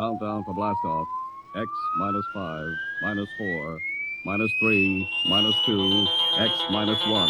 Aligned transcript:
Countdown 0.00 0.42
for 0.44 0.54
blastoff. 0.54 1.06
X 1.54 1.68
minus 1.98 2.24
5, 2.32 2.66
minus 3.02 3.28
4, 3.36 3.78
minus 4.24 4.50
3, 4.58 5.10
minus 5.28 5.54
2, 5.66 6.06
X 6.38 6.52
minus 6.70 7.06
1. 7.06 7.28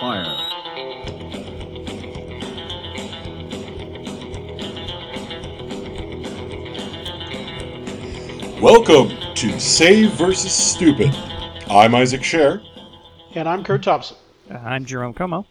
Fire. 0.00 0.24
Welcome 8.62 9.10
to 9.34 9.60
Save 9.60 10.12
versus 10.12 10.52
Stupid. 10.52 11.14
I'm 11.68 11.94
Isaac 11.94 12.22
Scher. 12.22 12.64
And 13.34 13.46
I'm 13.46 13.62
Curt 13.62 13.82
Thompson. 13.82 14.16
Uh, 14.50 14.54
I'm 14.54 14.86
Jerome 14.86 15.12
Como. 15.12 15.44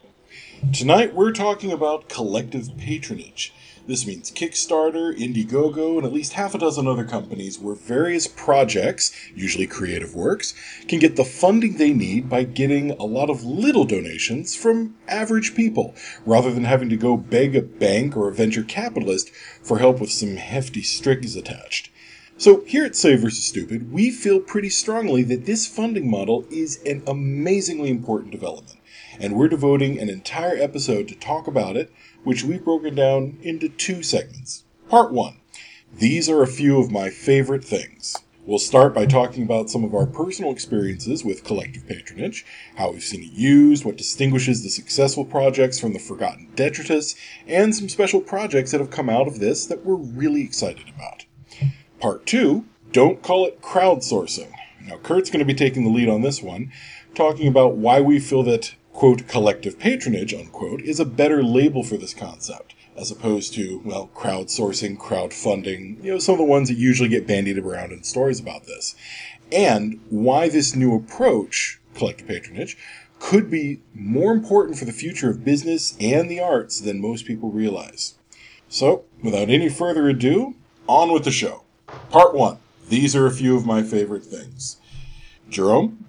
Tonight 0.74 1.14
we're 1.14 1.32
talking 1.32 1.72
about 1.72 2.10
collective 2.10 2.76
patronage. 2.80 3.54
This 3.88 4.08
means 4.08 4.32
Kickstarter, 4.32 5.16
Indiegogo, 5.16 5.98
and 5.98 6.08
at 6.08 6.14
least 6.14 6.34
half 6.34 6.56
a 6.56 6.58
dozen 6.58 6.88
other 6.88 7.06
companies 7.06 7.60
where 7.60 7.76
various 7.76 8.26
projects, 8.26 9.12
usually 9.36 9.68
creative 9.68 10.16
works, 10.16 10.56
can 10.88 10.98
get 10.98 11.16
the 11.16 11.24
funding 11.24 11.78
they 11.78 11.94
need 11.94 12.28
by 12.28 12.46
getting 12.46 12.92
a 12.92 13.04
lot 13.06 13.30
of 13.30 13.44
little 13.44 13.86
donations 13.86 14.56
from 14.56 14.96
average 15.08 15.54
people, 15.54 15.94
rather 16.26 16.52
than 16.52 16.64
having 16.64 16.90
to 16.90 16.98
go 16.98 17.16
beg 17.16 17.56
a 17.56 17.62
bank 17.62 18.18
or 18.18 18.28
a 18.28 18.34
venture 18.34 18.64
capitalist 18.64 19.30
for 19.62 19.78
help 19.78 20.02
with 20.02 20.10
some 20.10 20.38
hefty 20.38 20.82
strings 20.82 21.36
attached. 21.36 21.92
So, 22.38 22.62
here 22.66 22.86
at 22.86 22.96
Save 22.96 23.22
vs. 23.22 23.46
Stupid, 23.46 23.94
we 23.94 24.10
feel 24.10 24.40
pretty 24.40 24.70
strongly 24.70 25.22
that 25.24 25.46
this 25.46 25.68
funding 25.68 26.10
model 26.10 26.46
is 26.50 26.82
an 26.86 27.04
amazingly 27.08 27.92
important 27.92 28.32
development, 28.32 28.80
and 29.20 29.36
we're 29.36 29.48
devoting 29.48 30.00
an 30.00 30.10
entire 30.10 30.58
episode 30.58 31.08
to 31.08 31.16
talk 31.16 31.48
about 31.48 31.78
it, 31.78 31.92
which 32.24 32.44
we've 32.44 32.64
broken 32.64 32.96
down 32.96 33.38
into 33.42 33.70
two 33.70 34.04
segments. 34.04 34.64
Part 34.90 35.12
1 35.12 35.38
These 35.94 36.30
are 36.30 36.42
a 36.42 36.48
few 36.48 36.80
of 36.80 36.92
my 36.92 37.10
favorite 37.10 37.64
things. 37.64 38.16
We'll 38.46 38.60
start 38.60 38.94
by 38.94 39.08
talking 39.08 39.42
about 39.42 39.72
some 39.72 39.84
of 39.84 39.96
our 39.96 40.06
personal 40.06 40.52
experiences 40.52 41.26
with 41.26 41.44
collective 41.44 41.88
patronage, 41.88 42.46
how 42.76 42.92
we've 42.92 43.02
seen 43.02 43.24
it 43.24 43.32
used, 43.32 43.84
what 43.84 43.98
distinguishes 43.98 44.62
the 44.62 44.70
successful 44.70 45.26
projects 45.26 45.80
from 45.80 45.94
the 45.94 46.00
forgotten 46.00 46.50
detritus, 46.56 47.16
and 47.48 47.76
some 47.76 47.90
special 47.90 48.22
projects 48.22 48.70
that 48.70 48.80
have 48.80 48.92
come 48.92 49.10
out 49.10 49.28
of 49.28 49.40
this 49.40 49.66
that 49.66 49.84
we're 49.84 49.96
really 49.96 50.44
excited 50.44 50.86
about. 50.96 51.26
Part 52.00 52.28
two, 52.28 52.66
don't 52.92 53.24
call 53.24 53.48
it 53.48 53.64
crowdsourcing. 53.64 54.54
Now, 54.86 54.98
Curt's 54.98 55.32
going 55.32 55.40
to 55.40 55.46
be 55.46 55.56
taking 55.56 55.84
the 55.84 55.90
lead 55.90 56.08
on 56.08 56.22
this 56.22 56.44
one, 56.44 56.72
talking 57.16 57.48
about 57.48 57.78
why 57.78 58.00
we 58.00 58.20
feel 58.20 58.44
that, 58.44 58.76
quote, 58.96 59.28
collective 59.28 59.78
patronage, 59.78 60.34
unquote, 60.34 60.82
is 60.82 61.02
a 61.02 61.06
better 61.06 61.44
label 61.44 61.84
for 61.84 61.98
this 61.98 62.14
concept, 62.14 62.74
as 62.96 63.12
opposed 63.12 63.54
to, 63.54 63.82
well, 63.84 64.10
crowdsourcing, 64.16 64.98
crowdfunding, 64.98 66.02
you 66.02 66.14
know, 66.14 66.18
some 66.18 66.34
of 66.34 66.40
the 66.40 66.46
ones 66.46 66.70
that 66.70 66.78
usually 66.78 67.10
get 67.10 67.28
bandied 67.28 67.58
around 67.58 67.92
in 67.92 68.04
stories 68.04 68.40
about 68.40 68.66
this. 68.66 68.96
And 69.52 70.00
why 70.10 70.48
this 70.48 70.76
new 70.76 70.96
approach, 70.96 71.80
collective 71.94 72.26
patronage, 72.26 72.78
could 73.20 73.52
be 73.52 73.82
more 73.94 74.32
important 74.32 74.78
for 74.78 74.86
the 74.86 74.94
future 74.94 75.30
of 75.30 75.44
business 75.44 75.96
and 76.00 76.32
the 76.32 76.40
arts 76.40 76.80
than 76.80 77.02
most 77.02 77.26
people 77.26 77.52
realize. 77.52 78.16
So, 78.70 79.04
without 79.22 79.50
any 79.50 79.68
further 79.68 80.08
ado, 80.08 80.56
on 80.88 81.12
with 81.12 81.26
the 81.26 81.32
show. 81.32 81.64
Part 82.10 82.34
one. 82.34 82.60
These 82.88 83.16
are 83.16 83.26
a 83.26 83.32
few 83.32 83.58
of 83.58 83.66
my 83.66 83.84
favorite 83.84 84.24
things. 84.24 84.78
Jerome? 85.50 86.06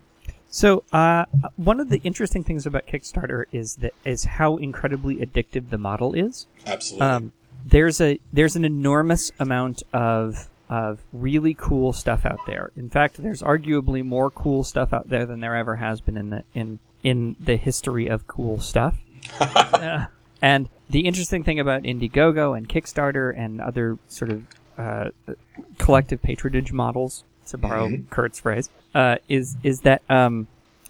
So, 0.56 0.84
uh, 0.90 1.26
one 1.56 1.80
of 1.80 1.90
the 1.90 1.98
interesting 2.02 2.42
things 2.42 2.64
about 2.64 2.86
Kickstarter 2.86 3.44
is 3.52 3.76
that 3.76 3.92
is 4.06 4.24
how 4.24 4.56
incredibly 4.56 5.16
addictive 5.16 5.68
the 5.68 5.76
model 5.76 6.14
is. 6.14 6.46
Absolutely. 6.64 7.06
Um, 7.06 7.32
there's 7.66 8.00
a 8.00 8.18
there's 8.32 8.56
an 8.56 8.64
enormous 8.64 9.30
amount 9.38 9.82
of 9.92 10.48
of 10.70 11.00
really 11.12 11.52
cool 11.52 11.92
stuff 11.92 12.24
out 12.24 12.40
there. 12.46 12.70
In 12.74 12.88
fact, 12.88 13.18
there's 13.18 13.42
arguably 13.42 14.02
more 14.02 14.30
cool 14.30 14.64
stuff 14.64 14.94
out 14.94 15.10
there 15.10 15.26
than 15.26 15.40
there 15.40 15.54
ever 15.54 15.76
has 15.76 16.00
been 16.00 16.16
in 16.16 16.30
the 16.30 16.42
in 16.54 16.78
in 17.02 17.36
the 17.38 17.56
history 17.56 18.06
of 18.06 18.26
cool 18.26 18.58
stuff. 18.58 18.96
Uh, 19.38 20.06
and 20.40 20.70
the 20.88 21.00
interesting 21.00 21.44
thing 21.44 21.60
about 21.60 21.82
Indiegogo 21.82 22.56
and 22.56 22.66
Kickstarter 22.66 23.36
and 23.36 23.60
other 23.60 23.98
sort 24.08 24.30
of 24.30 24.46
uh, 24.78 25.10
collective 25.76 26.22
patronage 26.22 26.72
models, 26.72 27.24
to 27.48 27.58
borrow 27.58 27.88
Mhm. 27.88 28.08
Curt's 28.10 28.40
phrase, 28.40 28.70
uh, 28.96 29.16
is 29.28 29.56
is 29.62 29.82
that 29.82 30.02
um, 30.08 30.48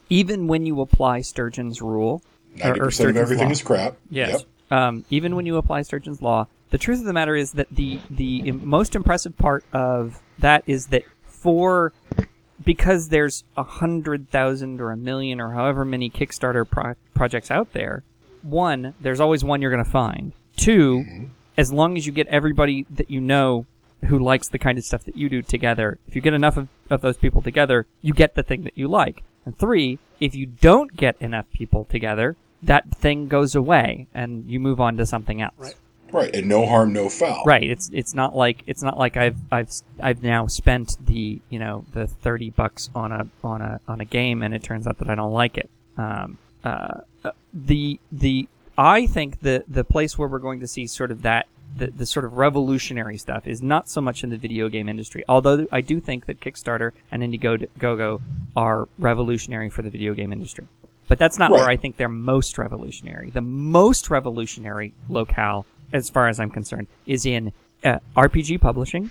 even 0.08 0.46
when 0.46 0.64
you 0.64 0.80
apply 0.80 1.20
Sturgeon's 1.20 1.82
rule, 1.82 2.22
or- 2.62 2.74
90% 2.74 2.86
of 2.86 2.94
Sturgeon's 2.94 3.16
everything 3.18 3.46
law, 3.46 3.52
is 3.52 3.62
crap. 3.62 3.96
Yes. 4.10 4.30
Yep. 4.70 4.78
Um, 4.78 5.04
even 5.10 5.36
when 5.36 5.44
you 5.46 5.56
apply 5.56 5.82
Sturgeon's 5.82 6.22
law, 6.22 6.46
the 6.70 6.78
truth 6.78 7.00
of 7.00 7.04
the 7.04 7.12
matter 7.12 7.34
is 7.34 7.52
that 7.52 7.68
the 7.70 7.98
the 8.08 8.52
most 8.52 8.94
impressive 8.94 9.36
part 9.36 9.64
of 9.72 10.20
that 10.38 10.62
is 10.66 10.86
that 10.86 11.02
for 11.26 11.92
because 12.64 13.08
there's 13.08 13.44
a 13.56 13.62
hundred 13.64 14.30
thousand 14.30 14.80
or 14.80 14.92
a 14.92 14.96
million 14.96 15.40
or 15.40 15.52
however 15.52 15.84
many 15.84 16.08
Kickstarter 16.08 16.68
pro- 16.68 16.94
projects 17.14 17.50
out 17.50 17.72
there. 17.72 18.04
One, 18.42 18.94
there's 19.00 19.20
always 19.20 19.42
one 19.42 19.60
you're 19.60 19.72
going 19.72 19.84
to 19.84 19.90
find. 19.90 20.32
2 20.58 21.28
as 21.58 21.72
long 21.72 21.96
as 21.96 22.06
you 22.06 22.12
get 22.12 22.26
everybody 22.28 22.86
that 22.90 23.10
you 23.10 23.20
know 23.20 23.66
who 24.04 24.18
likes 24.18 24.48
the 24.48 24.58
kind 24.58 24.78
of 24.78 24.84
stuff 24.84 25.04
that 25.04 25.16
you 25.16 25.28
do 25.28 25.42
together, 25.42 25.98
if 26.06 26.14
you 26.14 26.22
get 26.22 26.34
enough 26.34 26.56
of, 26.56 26.68
of 26.90 27.00
those 27.00 27.16
people 27.16 27.42
together, 27.42 27.86
you 28.02 28.12
get 28.12 28.34
the 28.34 28.42
thing 28.42 28.64
that 28.64 28.76
you 28.76 28.88
like. 28.88 29.22
And 29.44 29.58
three, 29.58 29.98
if 30.20 30.34
you 30.34 30.46
don't 30.46 30.96
get 30.96 31.16
enough 31.20 31.46
people 31.52 31.84
together, 31.84 32.36
that 32.62 32.90
thing 32.94 33.28
goes 33.28 33.54
away 33.54 34.06
and 34.14 34.48
you 34.48 34.60
move 34.60 34.80
on 34.80 34.96
to 34.96 35.06
something 35.06 35.40
else. 35.40 35.54
Right. 35.58 35.74
Right. 36.12 36.34
And 36.36 36.48
no 36.48 36.66
harm, 36.66 36.92
no 36.92 37.08
foul. 37.08 37.42
Right. 37.44 37.68
It's 37.68 37.90
it's 37.92 38.14
not 38.14 38.34
like 38.36 38.62
it's 38.66 38.82
not 38.82 38.96
like 38.96 39.16
I've 39.16 39.36
I've 39.50 39.70
I've 40.00 40.22
now 40.22 40.46
spent 40.46 40.96
the 41.04 41.40
you 41.48 41.58
know 41.58 41.84
the 41.92 42.06
thirty 42.06 42.50
bucks 42.50 42.90
on 42.94 43.10
a 43.10 43.26
on 43.42 43.60
a 43.60 43.80
on 43.88 44.00
a 44.00 44.04
game 44.04 44.42
and 44.42 44.54
it 44.54 44.62
turns 44.62 44.86
out 44.86 44.98
that 44.98 45.10
I 45.10 45.16
don't 45.16 45.32
like 45.32 45.58
it. 45.58 45.68
Um, 45.98 46.38
uh, 46.64 47.00
uh, 47.24 47.30
the 47.52 47.98
the 48.12 48.48
I 48.78 49.06
think 49.06 49.40
the 49.40 49.64
the 49.66 49.84
place 49.84 50.16
where 50.16 50.28
we're 50.28 50.38
going 50.38 50.60
to 50.60 50.68
see 50.68 50.86
sort 50.86 51.10
of 51.10 51.22
that 51.22 51.46
the, 51.76 51.88
the 51.88 52.06
sort 52.06 52.24
of 52.24 52.34
revolutionary 52.34 53.18
stuff 53.18 53.46
is 53.46 53.62
not 53.62 53.88
so 53.88 54.00
much 54.00 54.24
in 54.24 54.30
the 54.30 54.36
video 54.36 54.68
game 54.68 54.88
industry. 54.88 55.24
Although 55.28 55.66
I 55.70 55.80
do 55.80 56.00
think 56.00 56.26
that 56.26 56.40
Kickstarter 56.40 56.92
and 57.10 57.22
Indiegogo 57.22 58.20
are 58.56 58.88
revolutionary 58.98 59.68
for 59.70 59.82
the 59.82 59.90
video 59.90 60.14
game 60.14 60.32
industry. 60.32 60.66
But 61.08 61.18
that's 61.18 61.38
not 61.38 61.52
where 61.52 61.68
I 61.68 61.76
think 61.76 61.96
they're 61.98 62.08
most 62.08 62.58
revolutionary. 62.58 63.30
The 63.30 63.40
most 63.40 64.10
revolutionary 64.10 64.92
locale, 65.08 65.64
as 65.92 66.10
far 66.10 66.28
as 66.28 66.40
I'm 66.40 66.50
concerned, 66.50 66.88
is 67.06 67.24
in 67.24 67.52
uh, 67.84 67.98
RPG 68.16 68.60
publishing 68.60 69.10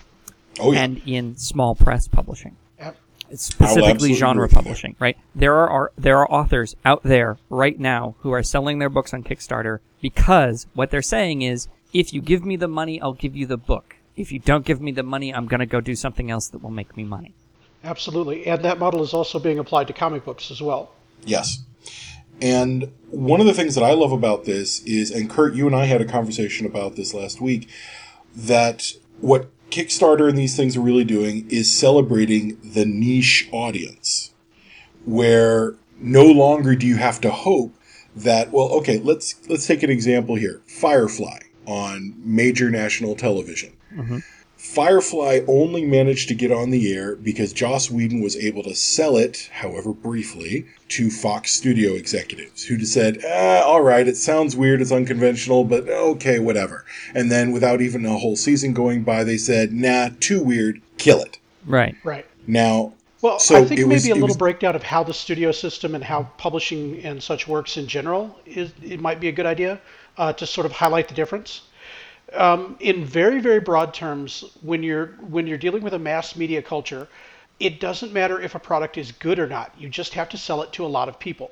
Oh, 0.60 0.72
yeah. 0.74 0.84
and 0.84 1.02
in 1.06 1.36
small 1.38 1.76
press 1.76 2.08
publishing. 2.08 2.56
Yep. 2.80 2.98
It's 3.30 3.46
specifically 3.46 4.14
genre 4.14 4.44
agree 4.46 4.46
with 4.46 4.52
you 4.52 4.56
there. 4.56 4.64
publishing, 4.64 4.96
right? 5.00 5.18
There 5.34 5.56
are, 5.56 5.70
are 5.70 5.92
there 5.98 6.18
are 6.18 6.30
authors 6.32 6.76
out 6.84 7.04
there 7.04 7.38
right 7.50 7.80
now 7.80 8.16
who 8.20 8.32
are 8.32 8.44
selling 8.44 8.80
their 8.80 8.90
books 8.90 9.14
on 9.14 9.24
Kickstarter 9.24 9.80
because 10.02 10.68
what 10.74 10.92
they're 10.92 11.02
saying 11.02 11.42
is, 11.44 11.68
if 11.96 12.14
you 12.14 12.22
give 12.22 12.44
me 12.44 12.58
the 12.58 12.68
money, 12.68 13.02
I'll 13.02 13.14
give 13.14 13.38
you 13.38 13.46
the 13.46 13.56
book. 13.56 13.96
If 14.18 14.30
you 14.30 14.40
don't 14.40 14.66
give 14.66 14.82
me 14.82 14.92
the 14.92 15.02
money, 15.02 15.34
I'm 15.34 15.48
going 15.48 15.62
to 15.62 15.66
go 15.66 15.80
do 15.80 15.96
something 15.96 16.30
else 16.30 16.50
that 16.50 16.62
will 16.62 16.70
make 16.70 16.98
me 16.98 17.06
money. 17.06 17.34
Absolutely. 17.86 18.46
And 18.46 18.66
that 18.66 18.80
model 18.80 19.02
is 19.02 19.14
also 19.14 19.40
being 19.40 19.60
applied 19.60 19.88
to 19.88 19.94
comic 19.94 20.26
books 20.26 20.52
as 20.52 20.62
well. 20.62 20.92
Yes. 21.24 21.64
And 22.42 22.92
one 23.12 23.40
of 23.40 23.46
the 23.46 23.54
things 23.54 23.76
that 23.76 23.84
I 23.84 23.94
love 23.94 24.12
about 24.12 24.44
this 24.44 24.82
is, 24.82 25.10
and 25.10 25.30
Curt, 25.30 25.56
you 25.56 25.68
and 25.68 25.76
I 25.76 25.86
had 25.86 26.02
a 26.02 26.06
conversation 26.06 26.66
about 26.66 26.98
this 26.98 27.14
last 27.14 27.40
week, 27.40 27.70
that 28.36 28.92
what 29.22 29.50
Kickstarter 29.72 30.28
and 30.28 30.38
these 30.38 30.58
things 30.58 30.76
are 30.76 30.82
really 30.82 31.06
doing 31.06 31.50
is 31.50 31.74
celebrating 31.74 32.58
the 32.62 32.86
niche 32.86 33.48
audience, 33.54 34.34
where 35.06 35.76
no 35.98 36.26
longer 36.26 36.76
do 36.76 36.86
you 36.86 36.98
have 36.98 37.22
to 37.22 37.32
hope 37.32 37.74
that, 38.18 38.52
well, 38.52 38.68
okay, 38.74 39.00
let's 39.00 39.36
let's 39.48 39.66
take 39.66 39.82
an 39.82 39.90
example 39.90 40.36
here. 40.36 40.62
Firefly 40.68 41.40
on 41.66 42.14
major 42.24 42.70
national 42.70 43.16
television. 43.16 43.72
Firefly 44.58 45.42
only 45.48 45.86
managed 45.86 46.28
to 46.30 46.34
get 46.36 46.52
on 46.52 46.72
the 46.72 46.92
air 46.94 47.16
because 47.16 47.54
Joss 47.54 47.92
Whedon 47.92 48.22
was 48.22 48.36
able 48.36 48.64
to 48.64 48.74
sell 48.74 49.16
it, 49.16 49.50
however 49.54 49.94
briefly, 49.94 50.66
to 50.90 51.12
Fox 51.12 51.52
studio 51.52 51.94
executives 51.94 52.64
who 52.64 52.78
just 52.78 52.94
said, 52.94 53.20
ah, 53.28 53.62
all 53.64 53.82
right, 53.82 54.08
it 54.08 54.18
sounds 54.18 54.56
weird, 54.56 54.82
it's 54.82 54.92
unconventional, 54.92 55.66
but 55.66 55.88
okay, 55.88 56.40
whatever. 56.40 56.84
And 57.14 57.32
then 57.32 57.52
without 57.52 57.82
even 57.82 58.06
a 58.06 58.18
whole 58.18 58.36
season 58.36 58.74
going 58.74 59.04
by, 59.04 59.24
they 59.24 59.38
said, 59.38 59.72
nah, 59.72 60.10
too 60.20 60.42
weird, 60.42 60.82
kill 60.98 61.22
it. 61.22 61.38
Right. 61.68 61.96
Right. 62.04 62.26
Now, 62.48 62.94
Well, 63.22 63.40
So 63.40 63.56
I 63.56 63.66
think 63.66 63.80
maybe 63.82 63.94
was- 63.94 64.06
a 64.08 64.14
little 64.14 64.28
was- 64.30 64.38
breakdown 64.38 64.76
of 64.76 64.84
how 64.84 65.04
the 65.04 65.14
studio 65.14 65.52
system 65.52 65.96
and 65.96 66.04
how 66.04 66.30
publishing 66.38 67.02
and 67.04 67.22
such 67.22 67.48
works 67.48 67.76
in 67.78 67.88
general 67.88 68.40
is 68.46 68.72
it 68.84 69.00
might 69.00 69.20
be 69.20 69.28
a 69.28 69.32
good 69.32 69.46
idea 69.48 69.80
uh, 70.18 70.34
to 70.34 70.46
sort 70.46 70.66
of 70.66 70.72
highlight 70.72 71.08
the 71.08 71.14
difference. 71.14 71.62
Um, 72.34 72.76
in 72.80 73.06
very 73.06 73.40
very 73.40 73.60
broad 73.60 73.94
terms, 73.94 74.44
when 74.62 74.84
you're 74.84 75.08
when 75.30 75.48
you're 75.48 75.58
dealing 75.58 75.84
with 75.84 75.94
a 75.94 76.00
mass 76.00 76.36
media 76.36 76.62
culture, 76.62 77.08
it 77.60 77.80
doesn't 77.80 78.12
matter 78.12 78.42
if 78.42 78.56
a 78.56 78.60
product 78.60 78.98
is 78.98 79.12
good 79.12 79.40
or 79.40 79.48
not. 79.48 79.74
You 79.78 79.90
just 79.90 80.14
have 80.16 80.30
to 80.30 80.38
sell 80.38 80.62
it 80.62 80.74
to 80.74 80.86
a 80.86 80.88
lot 80.88 81.08
of 81.08 81.20
people. 81.20 81.52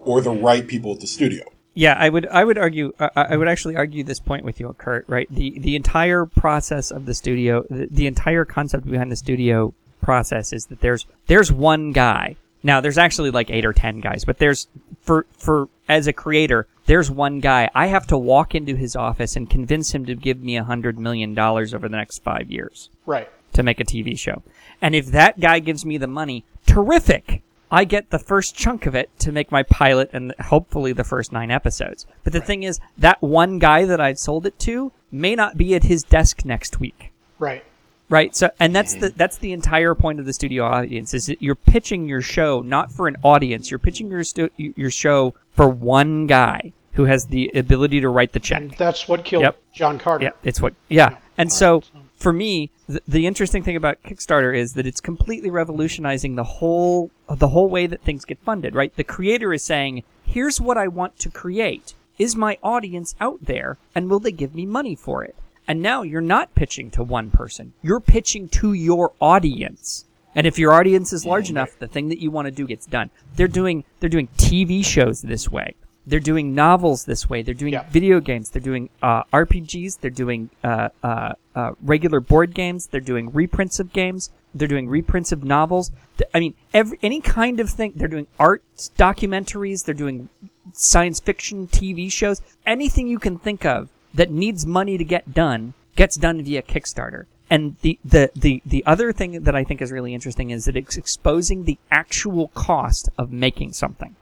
or 0.00 0.20
the 0.20 0.30
right 0.30 0.66
people 0.66 0.92
at 0.92 1.00
the 1.00 1.06
studio. 1.06 1.44
Yeah, 1.74 1.94
I 1.98 2.08
would 2.08 2.26
I 2.26 2.44
would 2.44 2.58
argue 2.58 2.92
I, 2.98 3.10
I 3.14 3.36
would 3.36 3.48
actually 3.48 3.76
argue 3.76 4.02
this 4.02 4.20
point 4.20 4.44
with 4.44 4.58
you, 4.58 4.74
Curt. 4.78 5.04
Right, 5.08 5.28
the 5.30 5.58
the 5.58 5.76
entire 5.76 6.26
process 6.26 6.90
of 6.90 7.06
the 7.06 7.14
studio, 7.14 7.64
the, 7.70 7.86
the 7.90 8.06
entire 8.06 8.44
concept 8.44 8.90
behind 8.90 9.12
the 9.12 9.16
studio 9.16 9.74
process 10.02 10.52
is 10.52 10.66
that 10.66 10.80
there's 10.80 11.06
there's 11.26 11.52
one 11.52 11.92
guy. 11.92 12.36
Now 12.62 12.80
there's 12.80 12.98
actually 12.98 13.30
like 13.30 13.50
eight 13.50 13.64
or 13.64 13.72
ten 13.72 14.00
guys, 14.00 14.24
but 14.24 14.38
there's 14.38 14.68
for 15.00 15.26
for 15.32 15.68
as 15.88 16.06
a 16.06 16.12
creator, 16.12 16.66
there's 16.86 17.10
one 17.10 17.40
guy. 17.40 17.70
I 17.74 17.86
have 17.86 18.06
to 18.08 18.18
walk 18.18 18.54
into 18.54 18.74
his 18.76 18.96
office 18.96 19.36
and 19.36 19.48
convince 19.48 19.94
him 19.94 20.04
to 20.06 20.14
give 20.14 20.42
me 20.42 20.56
a 20.56 20.64
hundred 20.64 20.98
million 20.98 21.34
dollars 21.34 21.72
over 21.72 21.88
the 21.88 21.96
next 21.96 22.22
five 22.22 22.50
years 22.50 22.90
Right. 23.06 23.28
to 23.52 23.62
make 23.62 23.80
a 23.80 23.84
TV 23.84 24.18
show. 24.18 24.42
And 24.82 24.94
if 24.94 25.06
that 25.06 25.40
guy 25.40 25.58
gives 25.60 25.84
me 25.84 25.98
the 25.98 26.06
money, 26.06 26.44
terrific. 26.66 27.42
I 27.70 27.84
get 27.84 28.08
the 28.08 28.18
first 28.18 28.54
chunk 28.56 28.86
of 28.86 28.94
it 28.94 29.10
to 29.18 29.30
make 29.30 29.52
my 29.52 29.62
pilot 29.62 30.08
and 30.14 30.34
hopefully 30.40 30.94
the 30.94 31.04
first 31.04 31.32
nine 31.32 31.50
episodes. 31.50 32.06
But 32.24 32.32
the 32.32 32.40
thing 32.40 32.62
is, 32.62 32.80
that 32.96 33.20
one 33.20 33.58
guy 33.58 33.84
that 33.84 34.00
I've 34.00 34.18
sold 34.18 34.46
it 34.46 34.58
to 34.60 34.90
may 35.12 35.34
not 35.34 35.58
be 35.58 35.74
at 35.74 35.84
his 35.84 36.02
desk 36.02 36.46
next 36.46 36.80
week. 36.80 37.12
Right. 37.38 37.62
Right. 38.08 38.34
So, 38.34 38.50
and 38.58 38.74
that's 38.74 38.94
the 38.94 39.08
mm-hmm. 39.08 39.18
that's 39.18 39.36
the 39.38 39.52
entire 39.52 39.94
point 39.94 40.18
of 40.18 40.26
the 40.26 40.32
studio 40.32 40.64
audience 40.64 41.12
is 41.12 41.26
that 41.26 41.42
you're 41.42 41.54
pitching 41.54 42.08
your 42.08 42.22
show 42.22 42.62
not 42.62 42.90
for 42.90 43.06
an 43.06 43.16
audience. 43.22 43.70
You're 43.70 43.78
pitching 43.78 44.10
your 44.10 44.24
stu- 44.24 44.50
your 44.56 44.90
show 44.90 45.34
for 45.52 45.68
one 45.68 46.26
guy 46.26 46.72
who 46.92 47.04
has 47.04 47.26
the 47.26 47.50
ability 47.54 48.00
to 48.00 48.08
write 48.08 48.32
the 48.32 48.40
check. 48.40 48.60
And 48.60 48.70
that's 48.72 49.06
what 49.06 49.24
killed 49.24 49.42
Yep. 49.42 49.58
John 49.74 49.98
Carter. 49.98 50.24
Yeah, 50.24 50.30
it's 50.42 50.60
what. 50.60 50.74
Yeah, 50.88 51.18
and 51.36 51.52
so 51.52 51.82
for 52.16 52.32
me, 52.32 52.70
the, 52.88 53.00
the 53.06 53.26
interesting 53.26 53.62
thing 53.62 53.76
about 53.76 54.02
Kickstarter 54.02 54.56
is 54.56 54.72
that 54.72 54.86
it's 54.86 55.00
completely 55.00 55.50
revolutionizing 55.50 56.34
the 56.34 56.44
whole 56.44 57.10
the 57.28 57.48
whole 57.48 57.68
way 57.68 57.86
that 57.86 58.02
things 58.02 58.24
get 58.24 58.38
funded. 58.40 58.74
Right, 58.74 58.94
the 58.96 59.04
creator 59.04 59.52
is 59.52 59.62
saying, 59.62 60.02
"Here's 60.24 60.60
what 60.60 60.78
I 60.78 60.88
want 60.88 61.18
to 61.20 61.30
create. 61.30 61.94
Is 62.18 62.34
my 62.34 62.58
audience 62.64 63.14
out 63.20 63.38
there, 63.42 63.78
and 63.94 64.10
will 64.10 64.18
they 64.18 64.32
give 64.32 64.54
me 64.54 64.66
money 64.66 64.96
for 64.96 65.22
it?" 65.22 65.36
And 65.68 65.82
now 65.82 66.02
you're 66.02 66.20
not 66.22 66.54
pitching 66.54 66.90
to 66.92 67.02
one 67.04 67.30
person; 67.30 67.74
you're 67.82 68.00
pitching 68.00 68.48
to 68.48 68.72
your 68.72 69.12
audience. 69.20 70.06
And 70.34 70.46
if 70.46 70.58
your 70.58 70.72
audience 70.72 71.12
is 71.12 71.26
large 71.26 71.50
enough, 71.50 71.78
the 71.78 71.86
thing 71.88 72.08
that 72.08 72.20
you 72.20 72.30
want 72.30 72.46
to 72.46 72.50
do 72.50 72.66
gets 72.66 72.86
done. 72.86 73.10
They're 73.36 73.48
doing 73.48 73.84
they're 74.00 74.08
doing 74.08 74.28
TV 74.38 74.84
shows 74.84 75.20
this 75.22 75.50
way. 75.50 75.74
They're 76.06 76.20
doing 76.20 76.54
novels 76.54 77.04
this 77.04 77.28
way. 77.28 77.42
They're 77.42 77.54
doing 77.54 77.74
Yeah. 77.74 77.84
video 77.90 78.18
games. 78.18 78.48
They're 78.48 78.62
doing 78.62 78.88
uh, 79.02 79.24
RPGs. 79.32 80.00
They're 80.00 80.10
doing 80.10 80.48
uh, 80.64 80.88
uh, 81.02 81.32
uh, 81.54 81.72
regular 81.82 82.20
board 82.20 82.54
games. 82.54 82.86
They're 82.86 83.00
doing 83.02 83.30
reprints 83.30 83.78
of 83.78 83.92
games. 83.92 84.30
They're 84.54 84.68
doing 84.68 84.88
reprints 84.88 85.32
of 85.32 85.44
novels. 85.44 85.90
I 86.32 86.40
mean, 86.40 86.54
every 86.72 86.98
any 87.02 87.20
kind 87.20 87.60
of 87.60 87.68
thing. 87.68 87.92
They're 87.94 88.08
doing 88.08 88.26
art 88.38 88.62
documentaries. 88.96 89.84
They're 89.84 89.94
doing 89.94 90.28
science 90.72 91.20
fiction 91.20 91.66
TV 91.68 92.10
shows. 92.10 92.40
Anything 92.64 93.08
you 93.08 93.18
can 93.18 93.38
think 93.38 93.66
of 93.66 93.90
that 94.14 94.30
needs 94.30 94.66
money 94.66 94.98
to 94.98 95.04
get 95.04 95.34
done 95.34 95.74
gets 95.96 96.16
done 96.16 96.42
via 96.42 96.62
Kickstarter. 96.62 97.26
And 97.50 97.76
the, 97.80 97.98
the, 98.04 98.30
the, 98.36 98.62
the 98.64 98.84
other 98.86 99.12
thing 99.12 99.42
that 99.42 99.56
I 99.56 99.64
think 99.64 99.80
is 99.80 99.90
really 99.90 100.12
interesting 100.14 100.50
is 100.50 100.66
that 100.66 100.76
it's 100.76 100.96
exposing 100.96 101.64
the 101.64 101.78
actual 101.90 102.48
cost 102.48 103.08
of 103.18 103.32
making 103.32 103.72
something 103.72 104.14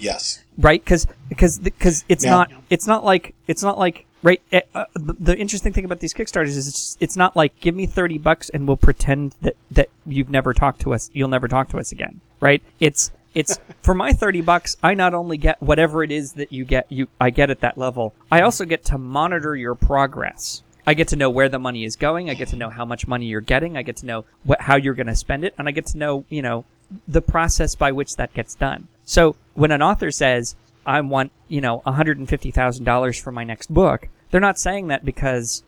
Yes. 0.00 0.44
right 0.56 0.82
because 0.82 1.08
because 1.28 1.58
because 1.58 2.04
it's 2.08 2.24
Yeah. 2.24 2.30
not 2.30 2.52
it's 2.70 2.86
not 2.86 3.04
like 3.04 3.34
it's 3.48 3.64
not 3.64 3.78
like 3.80 4.06
right 4.22 4.40
eh, 4.52 4.60
uh, 4.72 4.84
the, 4.94 5.14
the 5.18 5.36
interesting 5.36 5.72
thing 5.72 5.84
about 5.84 5.98
these 5.98 6.14
kickstarters 6.14 6.56
is 6.56 6.68
it's, 6.68 6.96
it's 7.00 7.16
not 7.16 7.34
like 7.34 7.58
give 7.60 7.74
me 7.74 7.84
30 7.86 8.16
bucks 8.18 8.48
and 8.48 8.68
we'll 8.68 8.76
pretend 8.76 9.34
that 9.42 9.56
that 9.72 9.88
you've 10.06 10.30
never 10.30 10.54
talked 10.54 10.80
to 10.82 10.94
us 10.94 11.10
you'll 11.14 11.28
never 11.28 11.48
talk 11.48 11.68
to 11.70 11.78
us 11.78 11.90
again 11.90 12.20
right 12.40 12.62
it's 12.78 13.10
it's 13.34 13.58
for 13.82 13.94
my 13.94 14.12
30 14.12 14.40
bucks 14.40 14.76
i 14.82 14.94
not 14.94 15.14
only 15.14 15.36
get 15.36 15.60
whatever 15.62 16.02
it 16.02 16.10
is 16.10 16.32
that 16.34 16.52
you 16.52 16.64
get 16.64 16.90
you 16.90 17.08
i 17.20 17.30
get 17.30 17.50
at 17.50 17.60
that 17.60 17.76
level 17.76 18.14
i 18.30 18.40
also 18.40 18.64
get 18.64 18.84
to 18.84 18.98
monitor 18.98 19.54
your 19.54 19.74
progress 19.74 20.62
I 20.88 20.94
get 20.94 21.08
to 21.08 21.16
know 21.16 21.28
where 21.28 21.50
the 21.50 21.58
money 21.58 21.84
is 21.84 21.96
going. 21.96 22.30
I 22.30 22.34
get 22.34 22.48
to 22.48 22.56
know 22.56 22.70
how 22.70 22.86
much 22.86 23.06
money 23.06 23.26
you're 23.26 23.42
getting. 23.42 23.76
I 23.76 23.82
get 23.82 23.96
to 23.96 24.06
know 24.06 24.24
what, 24.44 24.62
how 24.62 24.76
you're 24.76 24.94
going 24.94 25.08
to 25.08 25.14
spend 25.14 25.44
it, 25.44 25.52
and 25.58 25.68
I 25.68 25.70
get 25.70 25.84
to 25.88 25.98
know, 25.98 26.24
you 26.30 26.40
know, 26.40 26.64
the 27.06 27.20
process 27.20 27.74
by 27.74 27.92
which 27.92 28.16
that 28.16 28.32
gets 28.32 28.54
done. 28.54 28.88
So 29.04 29.36
when 29.52 29.70
an 29.70 29.82
author 29.82 30.10
says, 30.10 30.56
"I 30.86 31.02
want, 31.02 31.30
you 31.46 31.60
know, 31.60 31.82
$150,000 31.84 33.20
for 33.20 33.30
my 33.30 33.44
next 33.44 33.72
book," 33.72 34.08
they're 34.30 34.40
not 34.40 34.58
saying 34.58 34.86
that 34.88 35.04
because, 35.04 35.62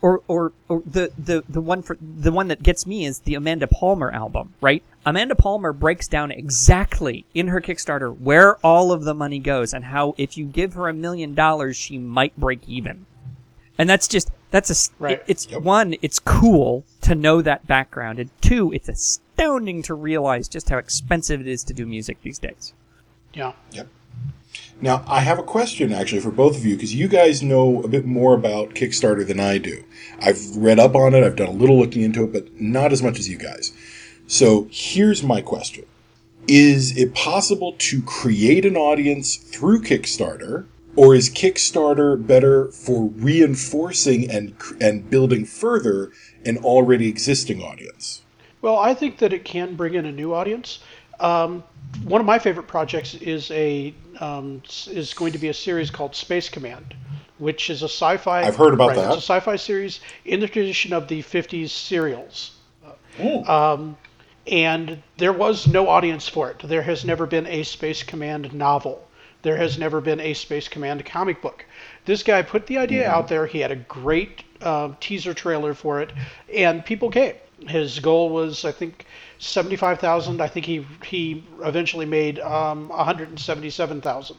or 0.00 0.22
or, 0.28 0.52
or 0.68 0.82
the, 0.86 1.10
the 1.18 1.44
the 1.48 1.60
one 1.60 1.82
for 1.82 1.96
the 2.00 2.32
one 2.32 2.48
that 2.48 2.62
gets 2.62 2.86
me 2.86 3.04
is 3.04 3.20
the 3.20 3.34
Amanda 3.34 3.66
Palmer 3.66 4.10
album, 4.12 4.54
right? 4.60 4.82
Amanda 5.06 5.34
Palmer 5.34 5.72
breaks 5.72 6.06
down 6.08 6.30
exactly 6.30 7.24
in 7.34 7.48
her 7.48 7.60
Kickstarter 7.60 8.16
where 8.18 8.56
all 8.64 8.92
of 8.92 9.04
the 9.04 9.14
money 9.14 9.38
goes 9.38 9.72
and 9.72 9.84
how 9.86 10.14
if 10.18 10.36
you 10.36 10.44
give 10.44 10.74
her 10.74 10.88
a 10.88 10.92
million 10.94 11.34
dollars, 11.34 11.76
she 11.76 11.98
might 11.98 12.36
break 12.36 12.68
even 12.68 13.06
and 13.78 13.88
that's 13.88 14.06
just 14.08 14.30
that's 14.50 14.70
a, 14.70 14.92
Right. 15.02 15.12
it- 15.18 15.24
it's 15.28 15.46
Yep. 15.50 15.62
one 15.62 15.94
it's 16.02 16.18
cool 16.18 16.84
to 17.02 17.14
know 17.14 17.40
that 17.40 17.66
background 17.66 18.18
and 18.18 18.28
two 18.42 18.72
it's 18.72 18.88
astounding 18.88 19.82
to 19.84 19.94
realize 19.94 20.48
just 20.48 20.68
how 20.68 20.76
expensive 20.78 21.40
it 21.40 21.46
is 21.46 21.64
to 21.64 21.72
do 21.72 21.86
music 21.86 22.18
these 22.22 22.38
days 22.38 22.74
Yeah. 23.32 23.52
Yep. 23.72 23.86
Now, 24.82 25.04
I 25.06 25.20
have 25.20 25.38
a 25.38 25.42
question 25.42 25.92
actually 25.92 26.22
for 26.22 26.30
both 26.30 26.56
of 26.56 26.64
you 26.64 26.74
because 26.74 26.94
you 26.94 27.06
guys 27.06 27.42
know 27.42 27.82
a 27.82 27.88
bit 27.88 28.06
more 28.06 28.34
about 28.34 28.70
Kickstarter 28.74 29.26
than 29.26 29.38
I 29.38 29.58
do. 29.58 29.84
I've 30.20 30.56
read 30.56 30.78
up 30.78 30.94
on 30.94 31.14
it, 31.14 31.22
I've 31.22 31.36
done 31.36 31.48
a 31.48 31.52
little 31.52 31.78
looking 31.78 32.02
into 32.02 32.24
it, 32.24 32.32
but 32.32 32.60
not 32.60 32.90
as 32.90 33.02
much 33.02 33.18
as 33.18 33.28
you 33.28 33.36
guys. 33.36 33.72
So 34.26 34.68
here's 34.70 35.22
my 35.22 35.42
question 35.42 35.84
Is 36.48 36.96
it 36.96 37.14
possible 37.14 37.74
to 37.78 38.00
create 38.02 38.64
an 38.64 38.76
audience 38.76 39.36
through 39.36 39.82
Kickstarter? 39.82 40.66
Or 40.96 41.14
is 41.14 41.30
Kickstarter 41.30 42.26
better 42.26 42.66
for 42.72 43.08
reinforcing 43.10 44.30
and 44.30 44.54
and 44.80 45.08
building 45.08 45.44
further 45.44 46.10
an 46.44 46.56
already 46.58 47.08
existing 47.08 47.62
audience? 47.62 48.22
Well, 48.62 48.76
I 48.76 48.94
think 48.94 49.18
that 49.18 49.32
it 49.32 49.44
can 49.44 49.74
bring 49.74 49.94
in 49.94 50.04
a 50.04 50.12
new 50.12 50.34
audience. 50.34 50.80
Um, 51.20 51.62
one 52.04 52.20
of 52.20 52.26
my 52.26 52.38
favorite 52.38 52.66
projects 52.66 53.14
is 53.14 53.50
a 53.50 53.94
um, 54.20 54.62
is 54.88 55.14
going 55.14 55.32
to 55.32 55.38
be 55.38 55.48
a 55.48 55.54
series 55.54 55.90
called 55.90 56.14
Space 56.14 56.48
Command, 56.48 56.94
which 57.38 57.70
is 57.70 57.82
a 57.82 57.88
sci-fi. 57.88 58.42
I've 58.42 58.56
heard 58.56 58.74
about 58.74 58.88
right, 58.88 58.96
that. 58.96 59.06
It's 59.14 59.16
a 59.16 59.32
sci-fi 59.32 59.56
series 59.56 60.00
in 60.24 60.40
the 60.40 60.48
tradition 60.48 60.92
of 60.92 61.08
the 61.08 61.22
'50s 61.22 61.70
serials, 61.70 62.52
Oh, 63.18 63.96
and 64.46 65.02
there 65.18 65.32
was 65.32 65.66
no 65.66 65.88
audience 65.88 66.28
for 66.28 66.50
it. 66.50 66.60
There 66.60 66.82
has 66.82 67.04
never 67.04 67.26
been 67.26 67.46
a 67.46 67.62
Space 67.62 68.02
Command 68.02 68.52
novel. 68.54 69.06
There 69.42 69.56
has 69.56 69.78
never 69.78 70.00
been 70.00 70.20
a 70.20 70.34
Space 70.34 70.68
Command 70.68 71.04
comic 71.04 71.40
book. 71.40 71.64
This 72.04 72.22
guy 72.22 72.42
put 72.42 72.66
the 72.66 72.78
idea 72.78 73.08
out 73.08 73.28
there. 73.28 73.46
He 73.46 73.60
had 73.60 73.70
a 73.70 73.76
great 73.76 74.42
uh, 74.60 74.90
teaser 75.00 75.34
trailer 75.34 75.74
for 75.74 76.00
it, 76.00 76.12
and 76.54 76.84
people 76.84 77.10
came. 77.10 77.34
His 77.66 77.98
goal 78.00 78.30
was, 78.30 78.64
I 78.64 78.72
think, 78.72 79.06
seventy-five 79.40 79.98
thousand. 79.98 80.40
I 80.40 80.46
think 80.46 80.66
he 80.66 80.86
he 81.04 81.42
eventually 81.62 82.06
made 82.06 82.38
um, 82.40 82.88
one 82.88 83.04
hundred 83.04 83.28
and 83.30 83.40
seventy-seven 83.40 84.00
thousand. 84.00 84.36